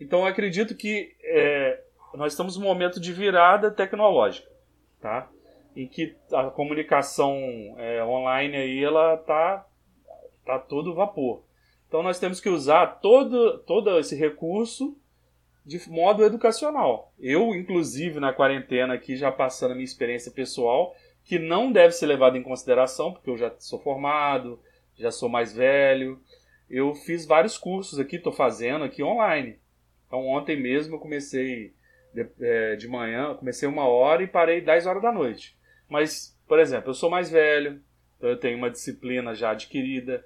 [0.00, 1.82] Então eu acredito que é,
[2.14, 4.48] nós estamos num momento de virada tecnológica,
[5.00, 5.28] tá?
[5.74, 7.34] Em que a comunicação
[7.78, 9.66] é, online aí ela tá
[10.44, 11.42] tá todo vapor.
[11.86, 14.96] Então nós temos que usar todo todo esse recurso
[15.68, 17.12] de modo educacional.
[17.18, 20.96] Eu, inclusive, na quarentena aqui, já passando a minha experiência pessoal,
[21.28, 24.58] que não deve ser levado em consideração, porque eu já sou formado,
[24.96, 26.18] já sou mais velho.
[26.70, 29.58] Eu fiz vários cursos aqui, estou fazendo aqui online.
[30.06, 31.74] Então ontem mesmo eu comecei
[32.14, 35.54] de, é, de manhã, comecei uma hora e parei 10 horas da noite.
[35.86, 37.78] Mas, por exemplo, eu sou mais velho,
[38.16, 40.24] então eu tenho uma disciplina já adquirida,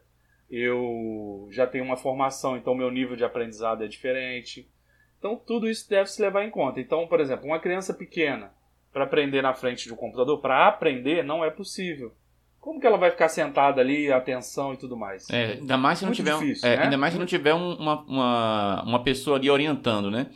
[0.48, 4.70] eu já tenho uma formação, então meu nível de aprendizado é diferente.
[5.18, 6.80] Então tudo isso deve se levar em conta.
[6.80, 8.54] Então, por exemplo, uma criança pequena,
[8.92, 12.12] para aprender na frente de um computador, para aprender, não é possível.
[12.60, 15.28] Como que ela vai ficar sentada ali, atenção e tudo mais?
[15.30, 16.84] É, ainda mais se não tiver, difícil, é, né?
[16.84, 20.28] ainda mais se não tiver um, uma, uma, uma pessoa ali orientando, né?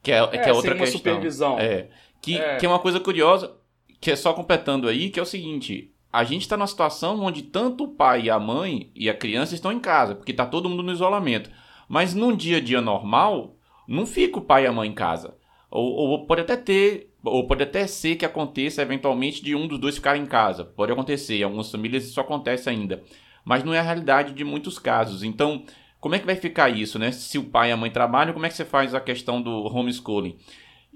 [0.00, 0.98] Que é, que é, é outra questão.
[0.98, 1.58] supervisão.
[1.58, 1.88] É,
[2.22, 2.58] que, é.
[2.58, 3.56] que é uma coisa curiosa,
[4.00, 7.42] que é só completando aí, que é o seguinte, a gente está numa situação onde
[7.42, 10.68] tanto o pai e a mãe e a criança estão em casa, porque está todo
[10.68, 11.50] mundo no isolamento.
[11.88, 13.56] Mas num dia a dia normal,
[13.88, 15.36] não fica o pai e a mãe em casa.
[15.68, 19.78] Ou, ou pode até ter, ou pode até ser que aconteça eventualmente de um dos
[19.78, 20.64] dois ficar em casa.
[20.64, 23.02] Pode acontecer, em algumas famílias isso acontece ainda.
[23.44, 25.22] Mas não é a realidade de muitos casos.
[25.22, 25.64] Então,
[26.00, 27.12] como é que vai ficar isso, né?
[27.12, 29.64] Se o pai e a mãe trabalham, como é que você faz a questão do
[29.64, 30.36] homeschooling?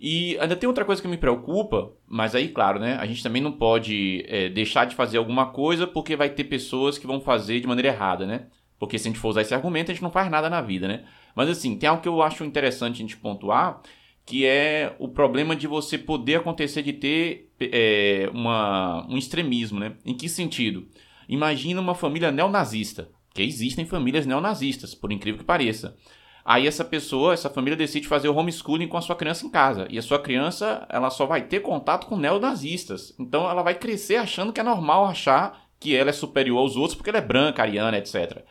[0.01, 2.97] E ainda tem outra coisa que me preocupa, mas aí, claro, né?
[3.01, 6.99] A gente também não pode é, deixar de fazer alguma coisa porque vai ter pessoas
[6.99, 8.47] que vão fazer de maneira errada, né?
[8.79, 10.87] Porque se a gente for usar esse argumento, a gente não faz nada na vida,
[10.87, 11.05] né?
[11.35, 13.81] Mas assim, tem algo que eu acho interessante a gente pontuar,
[14.29, 19.95] que é o problema de você poder acontecer de ter é, uma, um extremismo, né?
[20.05, 20.87] Em que sentido?
[21.27, 25.97] Imagina uma família neonazista, que existem famílias neonazistas, por incrível que pareça.
[26.45, 29.87] Aí essa pessoa, essa família decide fazer o homeschooling com a sua criança em casa.
[29.89, 33.15] E a sua criança, ela só vai ter contato com neonazistas.
[33.19, 36.95] Então ela vai crescer achando que é normal achar que ela é superior aos outros
[36.95, 38.45] porque ela é branca, ariana, etc.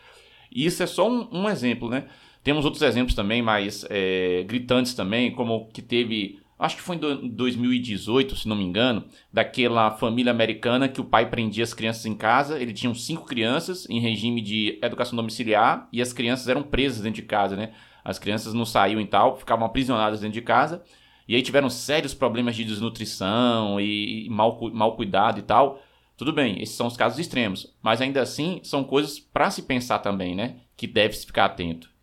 [0.52, 2.08] Isso é só um, um exemplo, né?
[2.48, 7.28] Temos outros exemplos também mais é, gritantes também, como que teve acho que foi em
[7.28, 12.16] 2018, se não me engano, daquela família americana que o pai prendia as crianças em
[12.16, 12.58] casa.
[12.58, 17.22] Ele tinha cinco crianças em regime de educação domiciliar e as crianças eram presas dentro
[17.22, 17.74] de casa, né?
[18.02, 20.82] As crianças não saíam e tal, ficavam aprisionadas dentro de casa.
[21.28, 25.82] E aí tiveram sérios problemas de desnutrição e, mal, mal cuidado e tal.
[26.16, 27.76] Tudo bem, esses são os casos extremos.
[27.84, 30.62] Mas ainda assim, são coisas para se pensar também, né?
[30.78, 31.97] Que deve-se ficar atento.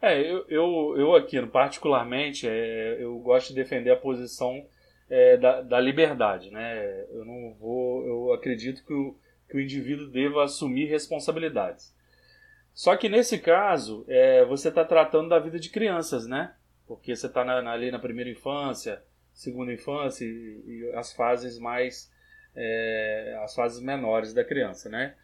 [0.00, 4.66] É, eu, eu, eu aqui, particularmente, é, eu gosto de defender a posição
[5.08, 7.06] é, da, da liberdade, né?
[7.10, 9.16] Eu não vou, eu acredito que o,
[9.48, 11.94] que o indivíduo deva assumir responsabilidades.
[12.74, 16.54] Só que nesse caso, é, você está tratando da vida de crianças, né?
[16.86, 22.12] Porque você está ali na primeira infância, segunda infância e, e as fases mais,
[22.54, 25.14] é, as fases menores da criança, né?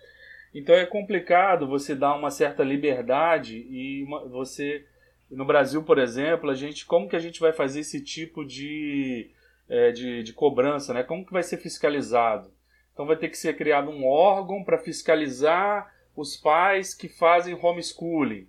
[0.54, 4.84] Então é complicado você dar uma certa liberdade e uma, você
[5.30, 9.30] no Brasil, por exemplo, a gente como que a gente vai fazer esse tipo de,
[9.68, 11.02] é, de, de, cobrança, né?
[11.02, 12.52] Como que vai ser fiscalizado?
[12.92, 18.46] Então vai ter que ser criado um órgão para fiscalizar os pais que fazem homeschooling,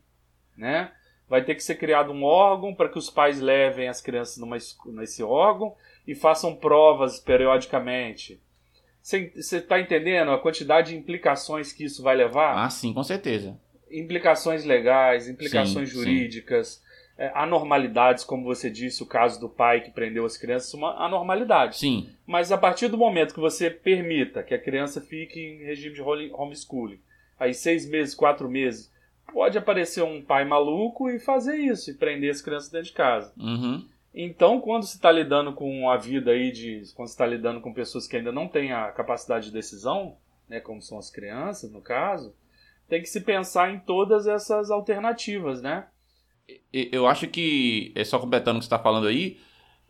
[0.57, 0.91] né?
[1.29, 4.57] Vai ter que ser criado um órgão para que os pais levem as crianças numa,
[4.87, 5.73] nesse órgão
[6.05, 8.41] e façam provas periodicamente.
[9.03, 12.63] Você está entendendo a quantidade de implicações que isso vai levar?
[12.63, 13.59] Ah, sim, com certeza.
[13.91, 16.93] Implicações legais, implicações sim, jurídicas, sim.
[17.15, 21.77] É, anormalidades, como você disse, o caso do pai que prendeu as crianças, uma anormalidade.
[21.77, 22.09] Sim.
[22.25, 26.01] Mas a partir do momento que você permita que a criança fique em regime de
[26.01, 26.99] homeschooling,
[27.37, 28.91] aí seis meses, quatro meses,
[29.31, 33.33] pode aparecer um pai maluco e fazer isso, e prender as crianças dentro de casa.
[33.37, 33.85] Uhum.
[34.13, 36.83] Então, quando você está lidando com a vida aí de.
[36.93, 40.59] Quando você está lidando com pessoas que ainda não têm a capacidade de decisão, né,
[40.59, 42.35] como são as crianças, no caso,
[42.87, 45.87] tem que se pensar em todas essas alternativas, né?
[46.71, 49.39] Eu acho que, é só completando o que você está falando aí,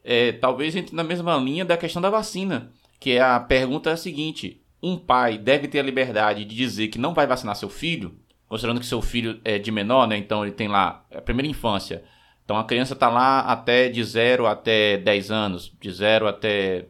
[0.04, 3.94] é, talvez entre na mesma linha da questão da vacina, que é a pergunta é
[3.94, 7.70] a seguinte: um pai deve ter a liberdade de dizer que não vai vacinar seu
[7.70, 10.16] filho, considerando que seu filho é de menor, né?
[10.16, 12.06] Então ele tem lá a primeira infância
[12.44, 16.88] então a criança está lá até de 0 até 10 anos, de 0 até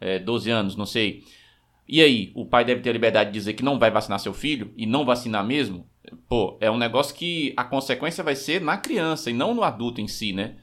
[0.00, 1.24] é, 12 anos, não sei.
[1.88, 4.32] E aí, o pai deve ter a liberdade de dizer que não vai vacinar seu
[4.32, 5.86] filho e não vacinar mesmo?
[6.28, 10.00] Pô, é um negócio que a consequência vai ser na criança e não no adulto
[10.00, 10.56] em si, né?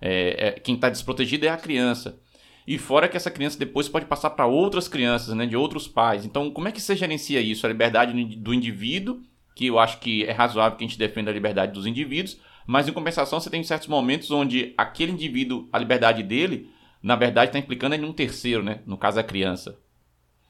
[0.00, 2.20] É, é, quem está desprotegido é a criança.
[2.66, 6.24] E fora que essa criança depois pode passar para outras crianças, né, de outros pais.
[6.24, 7.64] Então, como é que você gerencia isso?
[7.64, 9.20] A liberdade do indivíduo,
[9.54, 12.88] que eu acho que é razoável que a gente defenda a liberdade dos indivíduos, mas
[12.88, 16.70] em compensação você tem certos momentos onde aquele indivíduo, a liberdade dele,
[17.02, 18.80] na verdade está implicando em um terceiro, né?
[18.84, 19.78] No caso a criança.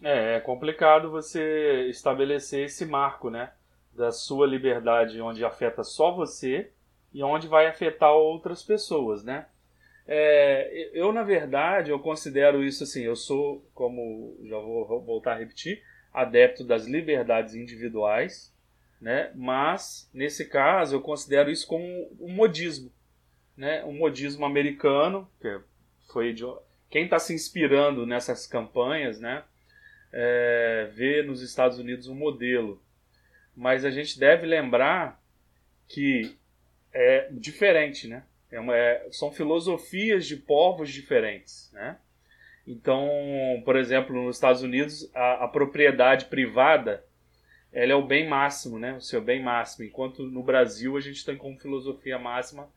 [0.02, 3.50] É, é complicado você estabelecer esse marco, né?
[3.92, 6.70] Da sua liberdade onde afeta só você
[7.12, 9.46] e onde vai afetar outras pessoas, né?
[10.06, 15.38] É, eu, na verdade, eu considero isso assim, eu sou, como já vou voltar a
[15.38, 18.54] repetir, adepto das liberdades individuais,
[19.00, 19.30] né?
[19.34, 21.84] Mas nesse caso eu considero isso como
[22.20, 22.92] um modismo,
[23.56, 23.84] né?
[23.84, 25.60] Um modismo americano que
[26.12, 26.44] foi de...
[26.90, 29.44] quem está se inspirando nessas campanhas, né?
[30.12, 32.82] É, vê nos Estados Unidos um modelo,
[33.54, 35.20] mas a gente deve lembrar
[35.88, 36.36] que
[36.92, 38.24] é diferente, né?
[38.50, 41.98] É uma, é, são filosofias de povos diferentes, né?
[42.66, 43.08] Então,
[43.64, 47.04] por exemplo, nos Estados Unidos, a, a propriedade privada
[47.76, 48.94] ela é o bem máximo, né?
[48.94, 49.84] O seu bem máximo.
[49.84, 52.70] Enquanto no Brasil a gente tem como filosofia máxima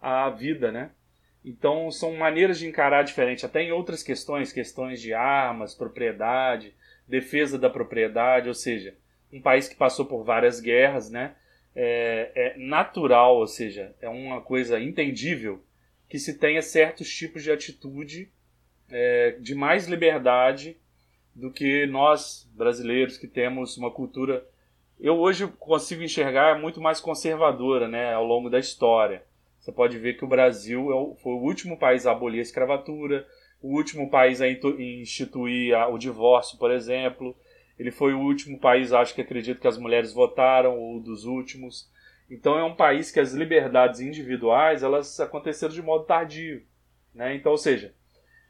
[0.00, 0.92] a vida, né?
[1.44, 6.74] Então são maneiras de encarar diferente, até em outras questões, questões de armas, propriedade,
[7.06, 8.96] defesa da propriedade, ou seja,
[9.30, 11.36] um país que passou por várias guerras, né?
[11.74, 15.62] É, é natural, ou seja, é uma coisa entendível
[16.08, 18.32] que se tenha certos tipos de atitude
[18.90, 20.78] é, de mais liberdade
[21.36, 24.44] do que nós brasileiros que temos uma cultura
[24.98, 29.22] eu hoje consigo enxergar muito mais conservadora né, ao longo da história.
[29.60, 33.26] Você pode ver que o Brasil é foi o último país a abolir a escravatura,
[33.60, 37.36] o último país a instituir o divórcio, por exemplo.
[37.78, 41.90] Ele foi o último país, acho que acredito que as mulheres votaram, ou dos últimos.
[42.30, 46.62] Então é um país que as liberdades individuais elas aconteceram de modo tardio.
[47.14, 47.34] Né?
[47.34, 47.94] Então, ou seja,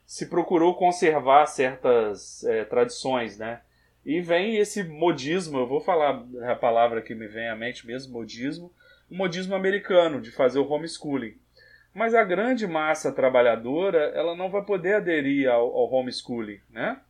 [0.06, 3.60] se procurou conservar certas é, tradições, né?
[4.04, 8.12] E vem esse modismo, eu vou falar a palavra que me vem à mente mesmo,
[8.12, 8.72] modismo,
[9.10, 11.34] o modismo americano, de fazer o homeschooling.
[11.92, 17.00] Mas a grande massa trabalhadora, ela não vai poder aderir ao, ao homeschooling, né?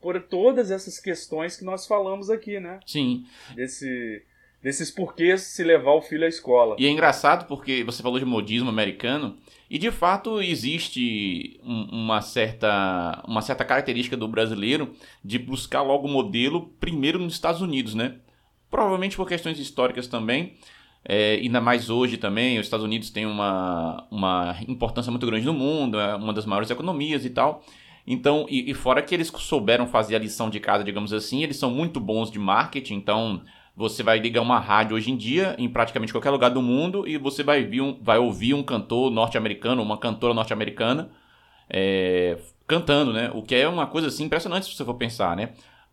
[0.00, 2.80] Por todas essas questões que nós falamos aqui, né?
[2.86, 3.26] Sim.
[3.54, 4.22] Desse,
[4.62, 6.76] desses porquês se levar o filho à escola.
[6.78, 9.36] E é engraçado porque você falou de modismo americano,
[9.68, 16.10] e de fato existe uma, certa, uma certa característica do brasileiro de buscar logo o
[16.10, 18.16] modelo primeiro nos Estados Unidos, né?
[18.70, 20.54] Provavelmente por questões históricas também,
[21.08, 25.54] é, ainda mais hoje também, os Estados Unidos têm uma, uma importância muito grande no
[25.54, 27.64] mundo, é uma das maiores economias e tal.
[28.04, 31.56] Então, e, e fora que eles souberam fazer a lição de casa, digamos assim, eles
[31.56, 33.42] são muito bons de marketing, então
[33.76, 37.18] você vai ligar uma rádio hoje em dia, em praticamente qualquer lugar do mundo, e
[37.18, 41.10] você vai, um, vai ouvir um cantor norte-americano, uma cantora norte-americana,
[41.68, 43.30] é, cantando, né?
[43.34, 45.50] O que é uma coisa assim impressionante se você for pensar, né?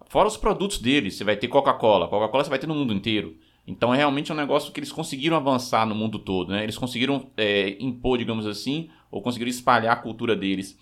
[0.08, 2.08] Fora os produtos deles, você vai ter Coca-Cola.
[2.08, 3.36] Coca-Cola você vai ter no mundo inteiro.
[3.68, 6.64] Então é realmente um negócio que eles conseguiram avançar no mundo todo, né?
[6.64, 10.78] Eles conseguiram é, impor, digamos assim, ou conseguiram espalhar a cultura deles.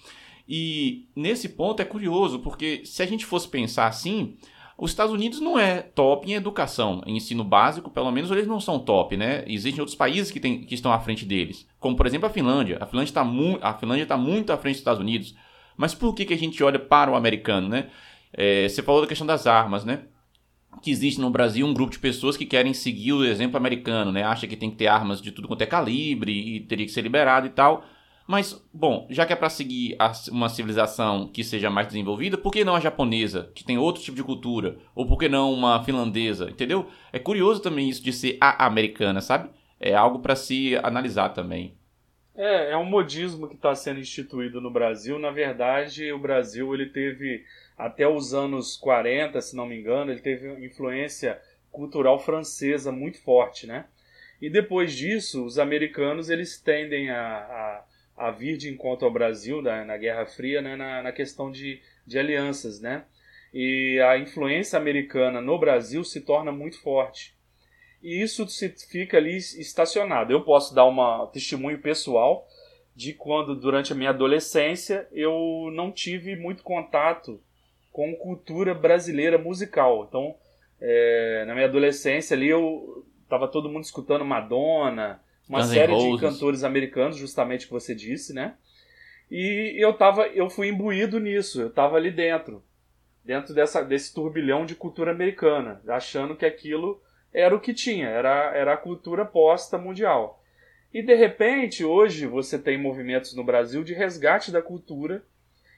[0.48, 4.36] E nesse ponto é curioso, porque se a gente fosse pensar assim,
[4.82, 8.60] os Estados Unidos não é top em educação, em ensino básico, pelo menos eles não
[8.60, 9.44] são top, né?
[9.46, 12.80] Existem outros países que, tem, que estão à frente deles, como por exemplo a Finlândia.
[12.82, 15.36] A Finlândia está mu tá muito à frente dos Estados Unidos.
[15.78, 17.92] Mas por que, que a gente olha para o americano, né?
[18.34, 20.06] É, você falou da questão das armas, né?
[20.82, 24.24] Que existe no Brasil um grupo de pessoas que querem seguir o exemplo americano, né?
[24.24, 27.02] Acha que tem que ter armas de tudo quanto é calibre e teria que ser
[27.04, 27.86] liberado e tal.
[28.28, 29.98] Mas, bom, já que é para seguir
[30.32, 34.16] uma civilização que seja mais desenvolvida, por que não a japonesa, que tem outro tipo
[34.16, 34.78] de cultura?
[34.96, 36.88] Ou por que não uma finlandesa, entendeu?
[37.12, 39.50] É curioso também isso de ser a americana, sabe?
[39.80, 41.76] É algo para se analisar também.
[42.36, 45.20] É, é um modismo que está sendo instituído no Brasil.
[45.20, 47.44] Na verdade, o Brasil ele teve,
[47.78, 53.68] até os anos 40, se não me engano, ele teve influência cultural francesa muito forte,
[53.68, 53.86] né?
[54.42, 57.84] E depois disso, os americanos eles tendem a, a
[58.28, 61.82] a vir de encontro ao Brasil né, na Guerra Fria né, na, na questão de,
[62.06, 63.06] de alianças, né?
[63.54, 67.36] E a influência americana no Brasil se torna muito forte.
[68.02, 70.32] E isso se fica ali estacionado.
[70.32, 72.48] Eu posso dar um testemunho pessoal
[72.96, 77.42] de quando, durante a minha adolescência, eu não tive muito contato
[77.92, 80.06] com cultura brasileira musical.
[80.08, 80.36] Então,
[80.80, 86.18] é, na minha adolescência ali, eu tava todo mundo escutando Madonna, uma Guns série de
[86.18, 88.56] cantores americanos, justamente que você disse, né?
[89.30, 92.64] E eu tava, eu fui imbuído nisso, eu tava ali dentro,
[93.24, 97.02] dentro dessa, desse turbilhão de cultura americana, achando que aquilo
[97.34, 100.42] era o que tinha, era, era a cultura posta mundial.
[100.94, 105.24] E de repente, hoje você tem movimentos no Brasil de resgate da cultura,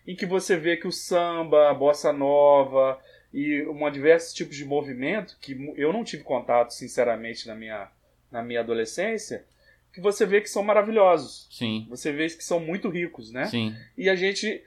[0.05, 2.99] em que você vê que o samba, a bossa nova
[3.33, 7.88] e uma diversos tipos de movimento que eu não tive contato, sinceramente, na minha,
[8.31, 9.45] na minha adolescência,
[9.93, 11.47] que você vê que são maravilhosos.
[11.51, 11.86] Sim.
[11.89, 13.45] Você vê que são muito ricos, né?
[13.45, 13.75] Sim.
[13.97, 14.62] E a gente.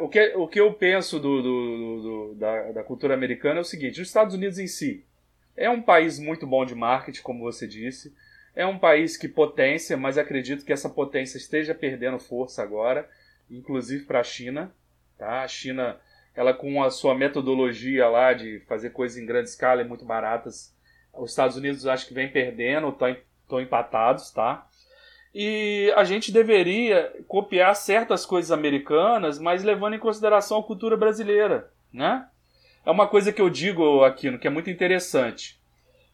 [0.00, 3.64] O que, o que eu penso do, do, do da, da cultura americana é o
[3.64, 5.04] seguinte: os Estados Unidos em si
[5.56, 8.14] é um país muito bom de marketing, como você disse.
[8.54, 13.08] É um país que potência, mas acredito que essa potência esteja perdendo força agora,
[13.50, 14.72] inclusive para a China.
[15.16, 15.42] Tá?
[15.42, 15.98] A China,
[16.34, 20.74] ela com a sua metodologia lá de fazer coisas em grande escala e muito baratas,
[21.12, 24.66] os Estados Unidos acho que vem perdendo, estão empatados, tá?
[25.34, 31.70] E a gente deveria copiar certas coisas americanas, mas levando em consideração a cultura brasileira,
[31.92, 32.26] né?
[32.84, 35.60] É uma coisa que eu digo aqui, que é muito interessante.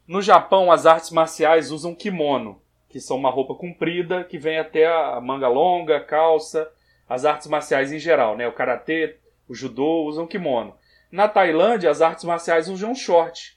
[0.07, 4.87] No Japão, as artes marciais usam kimono, que são uma roupa comprida que vem até
[4.87, 6.71] a manga longa, calça,
[7.09, 8.47] as artes marciais em geral, né?
[8.47, 9.17] O karatê,
[9.49, 10.75] o judô usam kimono.
[11.11, 13.57] Na Tailândia, as artes marciais usam short.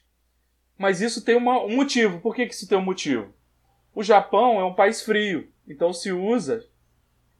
[0.78, 2.20] Mas isso tem uma, um motivo.
[2.20, 3.34] Por que, que isso tem um motivo?
[4.00, 6.66] O Japão é um país frio, então se usa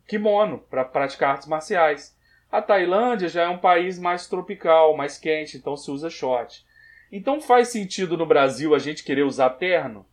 [0.07, 2.15] kimono para praticar artes marciais.
[2.53, 6.63] A Tailândia já é um país mais tropical, mais quente, então se usa short.
[7.11, 10.05] Então faz sentido no Brasil a gente querer usar terno?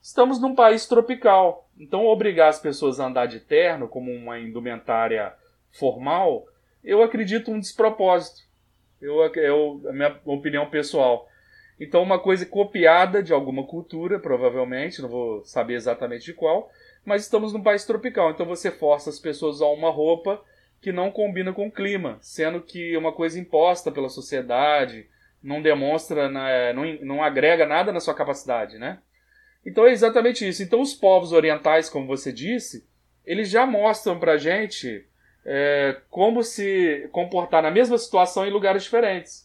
[0.00, 5.34] Estamos num país tropical, então obrigar as pessoas a andar de terno como uma indumentária
[5.70, 6.46] formal,
[6.82, 8.40] eu acredito um despropósito.
[9.02, 11.28] Eu, eu, a minha opinião pessoal.
[11.78, 16.70] Então, uma coisa copiada de alguma cultura, provavelmente, não vou saber exatamente de qual,
[17.04, 20.42] mas estamos num país tropical, então você força as pessoas a uma roupa
[20.80, 25.06] que não combina com o clima, sendo que é uma coisa imposta pela sociedade,
[25.42, 28.98] não demonstra, né, não, não agrega nada na sua capacidade, né?
[29.64, 30.62] Então é exatamente isso.
[30.62, 32.86] Então os povos orientais, como você disse,
[33.24, 35.06] eles já mostram pra gente
[35.44, 39.43] é, como se comportar na mesma situação em lugares diferentes.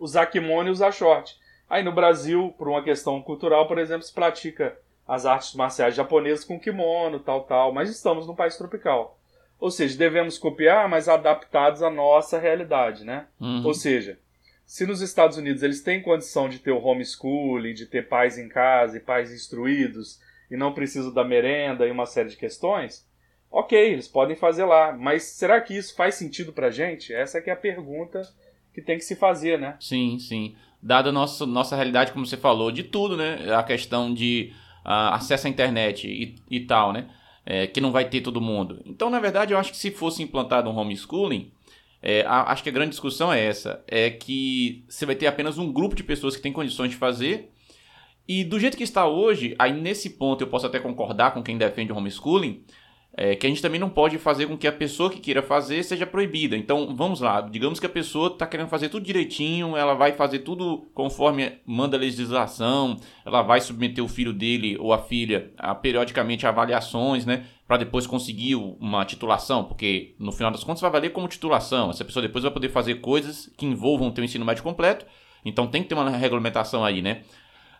[0.00, 1.38] Usar kimono e usar short.
[1.68, 4.76] Aí no Brasil, por uma questão cultural, por exemplo, se pratica
[5.06, 9.18] as artes marciais japonesas com kimono, tal, tal, mas estamos num país tropical.
[9.60, 13.26] Ou seja, devemos copiar, mas adaptados à nossa realidade, né?
[13.38, 13.64] Uhum.
[13.64, 14.18] Ou seja,
[14.64, 18.48] se nos Estados Unidos eles têm condição de ter o homeschooling, de ter pais em
[18.48, 20.20] casa e pais instruídos,
[20.50, 23.06] e não precisam da merenda e uma série de questões,
[23.50, 24.92] ok, eles podem fazer lá.
[24.92, 27.12] Mas será que isso faz sentido pra gente?
[27.12, 28.22] Essa é que é a pergunta
[28.74, 29.76] que tem que se fazer, né?
[29.80, 30.54] Sim, sim.
[30.82, 33.54] Dada a nossa, nossa realidade, como você falou, de tudo, né?
[33.54, 34.52] A questão de
[34.84, 37.08] uh, acesso à internet e, e tal, né?
[37.44, 38.80] É, que não vai ter todo mundo.
[38.84, 41.50] Então, na verdade, eu acho que se fosse implantado um homeschooling,
[42.02, 45.58] é, a, acho que a grande discussão é essa: é que você vai ter apenas
[45.58, 47.50] um grupo de pessoas que tem condições de fazer.
[48.28, 51.58] E do jeito que está hoje, aí nesse ponto eu posso até concordar com quem
[51.58, 52.62] defende o homeschooling,
[53.16, 55.82] é, que a gente também não pode fazer com que a pessoa que queira fazer
[55.82, 56.56] seja proibida.
[56.56, 60.40] Então, vamos lá, digamos que a pessoa está querendo fazer tudo direitinho, ela vai fazer
[60.40, 65.74] tudo conforme manda a legislação, ela vai submeter o filho dele ou a filha a
[65.74, 67.44] periodicamente avaliações, né?
[67.70, 71.90] para depois conseguir uma titulação, porque no final das contas vai valer como titulação.
[71.90, 75.06] Essa pessoa depois vai poder fazer coisas que envolvam o ensino médio completo.
[75.44, 77.22] Então tem que ter uma regulamentação aí, né?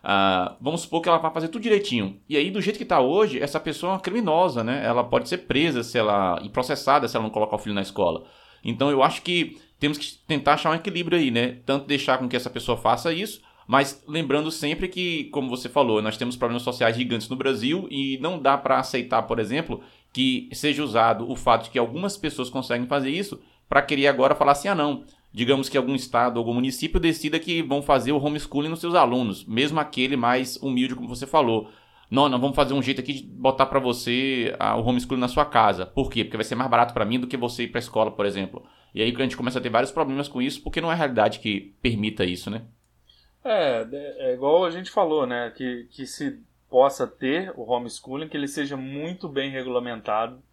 [0.03, 2.19] Ah, vamos supor que ela vai fazer tudo direitinho.
[2.27, 4.83] E aí, do jeito que está hoje, essa pessoa é uma criminosa, né?
[4.85, 7.81] Ela pode ser presa se ela e processada se ela não colocar o filho na
[7.81, 8.25] escola.
[8.63, 11.57] Então eu acho que temos que tentar achar um equilíbrio aí, né?
[11.65, 16.01] Tanto deixar com que essa pessoa faça isso, mas lembrando sempre que, como você falou,
[16.01, 19.81] nós temos problemas sociais gigantes no Brasil e não dá para aceitar, por exemplo,
[20.13, 24.35] que seja usado o fato de que algumas pessoas conseguem fazer isso para querer agora
[24.35, 25.03] falar assim: ah, não.
[25.33, 29.45] Digamos que algum estado, algum município decida que vão fazer o homeschooling nos seus alunos,
[29.45, 31.69] mesmo aquele mais humilde, como você falou.
[32.09, 35.29] Não, não vamos fazer um jeito aqui de botar para você ah, o homeschooling na
[35.29, 35.85] sua casa.
[35.85, 36.25] Por quê?
[36.25, 38.65] Porque vai ser mais barato para mim do que você ir para escola, por exemplo.
[38.93, 40.97] E aí a gente começa a ter vários problemas com isso, porque não é a
[40.97, 42.63] realidade que permita isso, né?
[43.43, 43.87] É,
[44.19, 45.51] é igual a gente falou, né?
[45.55, 50.43] Que, que se possa ter o homeschooling, que ele seja muito bem regulamentado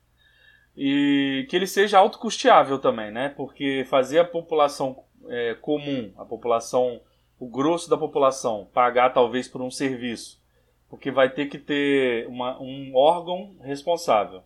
[0.81, 3.31] e que ele seja autocusteável também, né?
[3.31, 7.01] Porque fazer a população é, comum, a população,
[7.39, 10.41] o grosso da população, pagar talvez por um serviço,
[10.89, 14.43] porque vai ter que ter uma, um órgão responsável.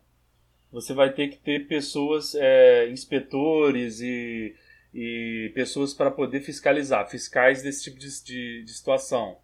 [0.72, 4.57] Você vai ter que ter pessoas, é, inspetores e
[4.95, 9.39] e pessoas para poder fiscalizar, fiscais desse tipo de, de, de situação.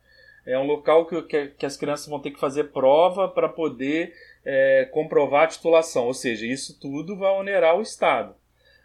[0.45, 4.15] É um local que, que, que, as crianças vão ter que fazer prova para poder
[4.45, 8.35] é, comprovar a titulação, ou seja, isso tudo vai onerar o Estado.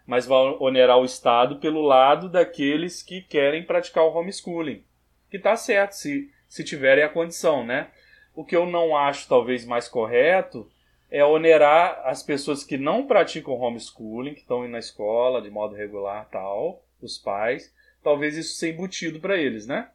[0.06, 4.84] Mas vai onerar o Estado pelo lado daqueles que querem praticar o homeschooling.
[5.30, 7.90] Que está certo, se, se tiverem a condição, né?
[8.36, 10.70] O que eu não acho talvez mais correto
[11.10, 15.76] é onerar as pessoas que não praticam homeschooling, que estão indo na escola de modo
[15.76, 17.74] regular tal, os pais,
[18.04, 19.90] talvez isso seja embutido para eles, né?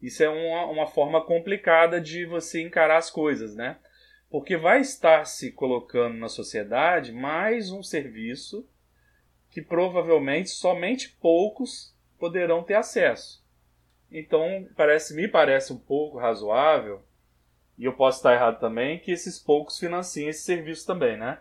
[0.00, 3.76] Isso é uma, uma forma complicada de você encarar as coisas, né?
[4.34, 8.68] Porque vai estar se colocando na sociedade mais um serviço
[9.48, 13.46] que provavelmente somente poucos poderão ter acesso.
[14.10, 17.00] Então, parece, me parece um pouco razoável
[17.78, 21.38] e eu posso estar errado também, que esses poucos financiem esse serviço também, né?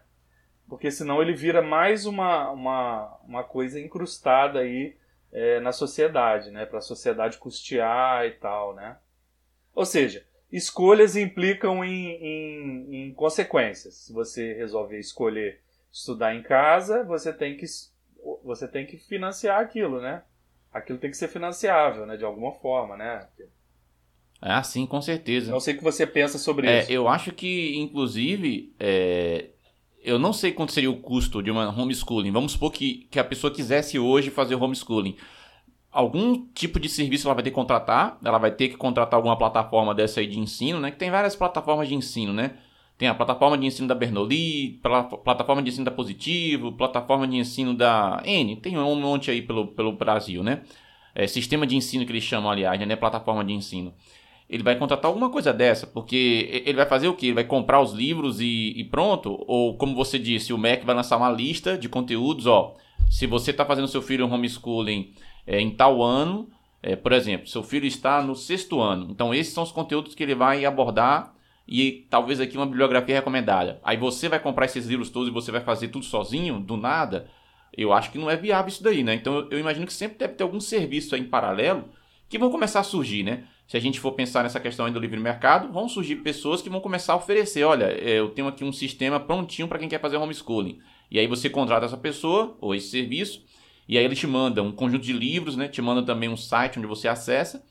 [0.69, 4.95] Porque senão ele vira mais uma, uma, uma coisa incrustada aí
[5.31, 6.63] é, na sociedade, né?
[6.67, 8.97] Para a sociedade custear e tal, né?
[9.73, 10.23] Ou seja,
[10.53, 13.95] escolhas implicam em, em, em consequências.
[13.95, 15.59] Se você resolver escolher
[15.91, 17.65] estudar em casa, você tem que,
[18.43, 20.21] você tem que financiar aquilo, né?
[20.71, 22.15] Aquilo tem que ser financiável, né?
[22.15, 23.27] De alguma forma, né?
[24.39, 25.51] Ah, sim, com certeza.
[25.51, 26.91] Não sei o que você pensa sobre é, isso.
[26.91, 29.49] Eu acho que, inclusive, é,
[30.03, 32.31] eu não sei quanto seria o custo de uma homeschooling.
[32.31, 35.15] Vamos supor que, que a pessoa quisesse hoje fazer homeschooling.
[35.93, 39.37] Algum tipo de serviço ela vai ter que contratar, ela vai ter que contratar alguma
[39.37, 40.89] plataforma dessa aí de ensino, né?
[40.89, 42.55] Que tem várias plataformas de ensino, né?
[42.97, 44.79] Tem a plataforma de ensino da Bernoulli,
[45.23, 49.67] plataforma de ensino da Positivo, plataforma de ensino da N, tem um monte aí pelo,
[49.67, 50.63] pelo Brasil, né?
[51.13, 52.95] É, sistema de ensino que eles chamam, aliás, né?
[52.95, 53.93] Plataforma de ensino.
[54.49, 57.27] Ele vai contratar alguma coisa dessa, porque ele vai fazer o quê?
[57.27, 59.43] Ele vai comprar os livros e, e pronto?
[59.47, 62.75] Ou, como você disse, o MEC vai lançar uma lista de conteúdos, ó.
[63.09, 65.13] Se você está fazendo seu filho homeschooling
[65.45, 66.49] é, em tal ano,
[66.81, 69.07] é, por exemplo, seu filho está no sexto ano.
[69.09, 71.33] Então, esses são os conteúdos que ele vai abordar
[71.67, 73.79] e talvez aqui uma bibliografia recomendada.
[73.83, 77.29] Aí você vai comprar esses livros todos e você vai fazer tudo sozinho, do nada.
[77.75, 79.15] Eu acho que não é viável isso daí, né?
[79.15, 81.85] Então eu imagino que sempre deve ter algum serviço aí em paralelo
[82.29, 83.45] que vão começar a surgir, né?
[83.67, 86.69] Se a gente for pensar nessa questão aí do livre mercado, vão surgir pessoas que
[86.69, 90.01] vão começar a oferecer, olha, é, eu tenho aqui um sistema prontinho para quem quer
[90.01, 90.79] fazer homeschooling.
[91.09, 93.43] E aí você contrata essa pessoa ou esse serviço,
[93.87, 95.67] e aí ele te manda um conjunto de livros, né?
[95.67, 97.63] Te manda também um site onde você acessa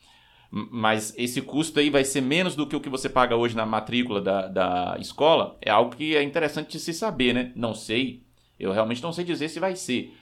[0.55, 3.65] mas esse custo aí vai ser menos do que o que você paga hoje na
[3.65, 7.51] matrícula da, da escola, é algo que é interessante se saber, né?
[7.55, 8.21] Não sei,
[8.59, 10.15] eu realmente não sei dizer se vai ser.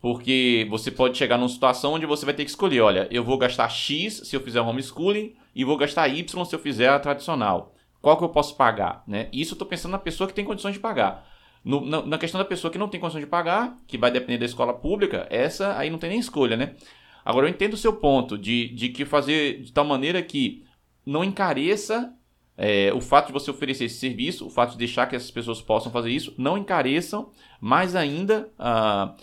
[0.00, 3.38] Porque você pode chegar numa situação onde você vai ter que escolher, olha, eu vou
[3.38, 7.72] gastar X se eu fizer homeschooling e vou gastar Y se eu fizer a tradicional.
[8.02, 9.04] Qual que eu posso pagar?
[9.06, 9.28] Né?
[9.32, 11.24] Isso eu estou pensando na pessoa que tem condições de pagar.
[11.66, 14.38] No, na, na, questão da pessoa que não tem condições de pagar, que vai depender
[14.38, 16.76] da escola pública, essa aí não tem nem escolha, né?
[17.24, 20.64] Agora eu entendo o seu ponto de, de que fazer de tal maneira que
[21.04, 22.14] não encareça
[22.56, 25.60] é, o fato de você oferecer esse serviço, o fato de deixar que essas pessoas
[25.60, 29.16] possam fazer isso, não encareçam mais ainda a,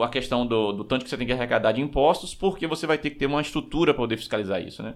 [0.00, 2.96] a questão do, do tanto que você tem que arrecadar de impostos, porque você vai
[2.96, 4.94] ter que ter uma estrutura para poder fiscalizar isso, né?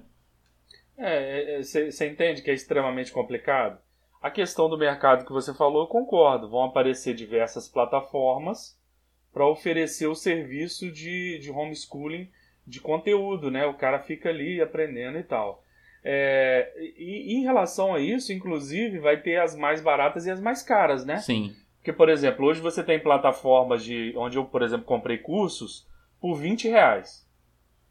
[0.97, 3.79] É, você é, entende que é extremamente complicado?
[4.21, 6.49] A questão do mercado que você falou, eu concordo.
[6.49, 8.77] Vão aparecer diversas plataformas
[9.33, 12.29] para oferecer o serviço de, de homeschooling
[12.67, 13.65] de conteúdo, né?
[13.67, 15.65] O cara fica ali aprendendo e tal.
[16.03, 20.41] É, e, e, em relação a isso, inclusive, vai ter as mais baratas e as
[20.41, 21.19] mais caras, né?
[21.19, 21.55] Sim.
[21.77, 25.87] Porque, por exemplo, hoje você tem plataformas de onde eu, por exemplo, comprei cursos
[26.21, 27.27] por 20 reais.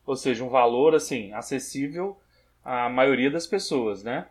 [0.06, 2.18] Ou seja, um valor assim acessível
[2.64, 4.28] à maioria das pessoas, né?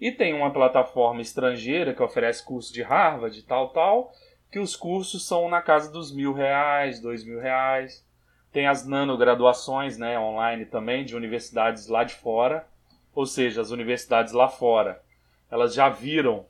[0.00, 4.12] E tem uma plataforma estrangeira que oferece curso de Harvard e tal, tal,
[4.50, 8.04] que os cursos são na casa dos mil reais, dois mil reais.
[8.50, 12.66] Tem as nanograduações né, online também de universidades lá de fora,
[13.14, 15.02] ou seja, as universidades lá fora.
[15.50, 16.46] Elas já viram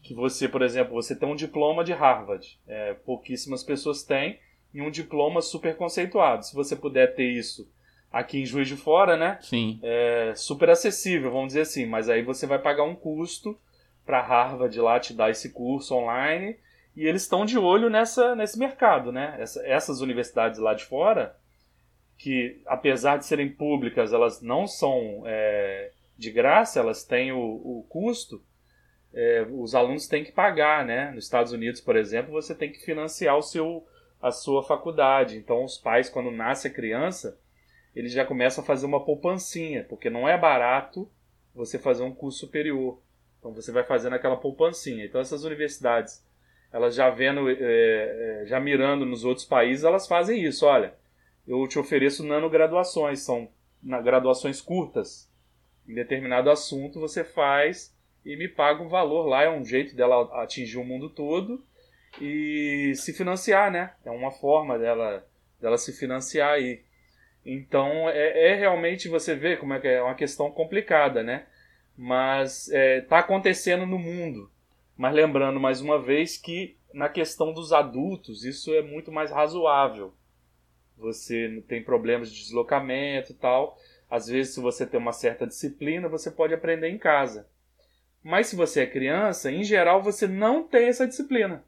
[0.00, 2.58] que você, por exemplo, você tem um diploma de Harvard.
[2.66, 4.38] É, pouquíssimas pessoas têm
[4.72, 6.44] e um diploma super conceituado.
[6.44, 7.68] Se você puder ter isso
[8.12, 9.38] aqui em Juiz de Fora, né?
[9.40, 9.80] Sim.
[9.82, 11.86] É super acessível, vamos dizer assim.
[11.86, 13.58] Mas aí você vai pagar um custo
[14.04, 16.56] para Harvard lá te dar esse curso online
[16.94, 19.36] e eles estão de olho nessa, nesse mercado, né?
[19.38, 21.34] Essa, essas universidades lá de fora,
[22.18, 27.86] que apesar de serem públicas, elas não são é, de graça, elas têm o, o
[27.88, 28.42] custo,
[29.14, 31.10] é, os alunos têm que pagar, né?
[31.12, 33.86] Nos Estados Unidos, por exemplo, você tem que financiar o seu,
[34.20, 35.36] a sua faculdade.
[35.36, 37.38] Então, os pais, quando nasce a criança,
[37.94, 41.10] eles já começam a fazer uma poupancinha, porque não é barato
[41.54, 43.00] você fazer um curso superior.
[43.38, 45.04] Então, você vai fazendo aquela poupancinha.
[45.04, 46.24] Então, essas universidades,
[46.72, 50.64] elas já vendo, é, já mirando nos outros países, elas fazem isso.
[50.64, 50.94] Olha,
[51.46, 53.48] eu te ofereço nanograduações, são
[54.02, 55.30] graduações curtas.
[55.86, 60.22] Em determinado assunto você faz e me paga um valor lá, é um jeito dela
[60.42, 61.64] atingir o mundo todo
[62.20, 63.94] e se financiar, né?
[64.04, 65.26] É uma forma dela,
[65.60, 66.84] dela se financiar aí.
[67.44, 71.46] Então é, é realmente você vê como é que é uma questão complicada, né?
[71.96, 74.50] Mas está é, tá acontecendo no mundo.
[74.96, 80.14] Mas lembrando mais uma vez que na questão dos adultos isso é muito mais razoável
[81.02, 83.78] você tem problemas de deslocamento e tal.
[84.08, 87.48] Às vezes, se você tem uma certa disciplina, você pode aprender em casa.
[88.22, 91.64] Mas se você é criança, em geral você não tem essa disciplina.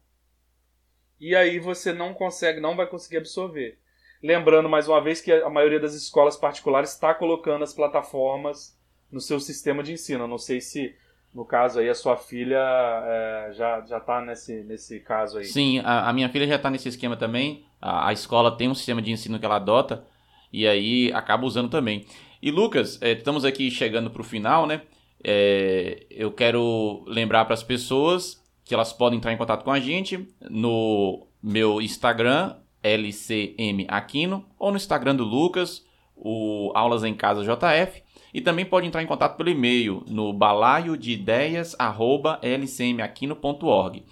[1.19, 3.77] E aí você não consegue, não vai conseguir absorver.
[4.25, 8.75] Lembrando mais uma vez que a maioria das escolas particulares está colocando as plataformas
[9.11, 10.27] no seu sistema de ensino.
[10.27, 10.95] Não sei se
[11.31, 15.45] no caso aí, a sua filha é, já, já tá nesse, nesse caso aí.
[15.45, 17.67] Sim, a, a minha filha já está nesse esquema também.
[17.79, 20.03] A, a, escola tem um sistema de ensino que ela adota
[20.51, 22.07] e aí acaba usando também.
[22.41, 24.81] E Lucas, é, estamos aqui chegando para o final, né?
[25.23, 29.79] É, eu quero lembrar para as pessoas que elas podem entrar em contato com a
[29.79, 32.55] gente no meu Instagram,
[32.85, 38.03] LCM Aquino, ou no Instagram do Lucas, o Aulas em Casa JF.
[38.33, 44.03] E também pode entrar em contato pelo e-mail no balaio de ideias@lcmaquino.org.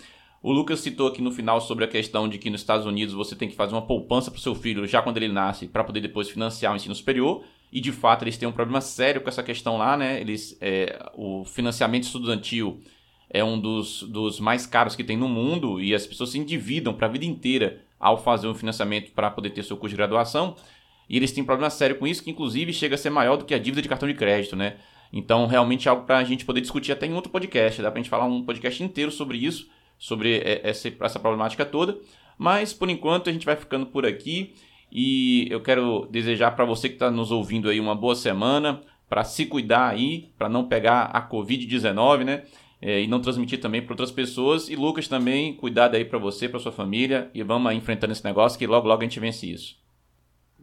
[0.42, 3.36] O Lucas citou aqui no final sobre a questão de que nos Estados Unidos você
[3.36, 6.02] tem que fazer uma poupança para o seu filho já quando ele nasce, para poder
[6.02, 7.44] depois financiar o ensino superior.
[7.72, 10.20] E de fato eles têm um problema sério com essa questão lá, né?
[10.20, 12.82] Eles, é, o financiamento estudantil
[13.30, 16.94] é um dos, dos mais caros que tem no mundo e as pessoas se endividam
[16.94, 20.56] para a vida inteira ao fazer um financiamento para poder ter seu curso de graduação.
[21.10, 23.54] E eles têm problema sério com isso, que inclusive chega a ser maior do que
[23.54, 24.78] a dívida de cartão de crédito, né?
[25.12, 27.82] Então, realmente é algo para a gente poder discutir até em outro podcast.
[27.82, 31.98] Dá para a gente falar um podcast inteiro sobre isso, sobre essa, essa problemática toda.
[32.38, 34.56] Mas, por enquanto, a gente vai ficando por aqui.
[34.92, 39.24] E eu quero desejar para você que está nos ouvindo aí uma boa semana, para
[39.24, 42.44] se cuidar aí, para não pegar a Covid-19, né?
[42.86, 44.68] É, e não transmitir também para outras pessoas.
[44.68, 47.32] E Lucas também, cuidado aí para você, para sua família.
[47.34, 49.82] E vamos enfrentando esse negócio que logo, logo a gente vence isso.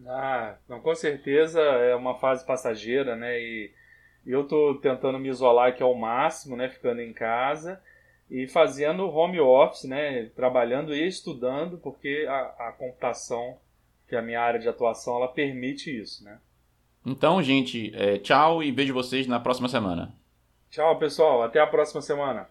[0.07, 3.41] Ah, não, com certeza é uma fase passageira, né?
[3.41, 3.73] E
[4.27, 6.69] eu tô tentando me isolar aqui ao máximo, né?
[6.69, 7.81] Ficando em casa
[8.31, 10.27] e fazendo home office, né?
[10.37, 13.57] Trabalhando e estudando, porque a, a computação,
[14.07, 16.39] que é a minha área de atuação, ela permite isso, né?
[17.07, 20.20] Então, gente, é, tchau e vejo vocês na próxima semana.
[20.71, 21.43] Tchau, pessoal.
[21.43, 22.49] Até a próxima semana.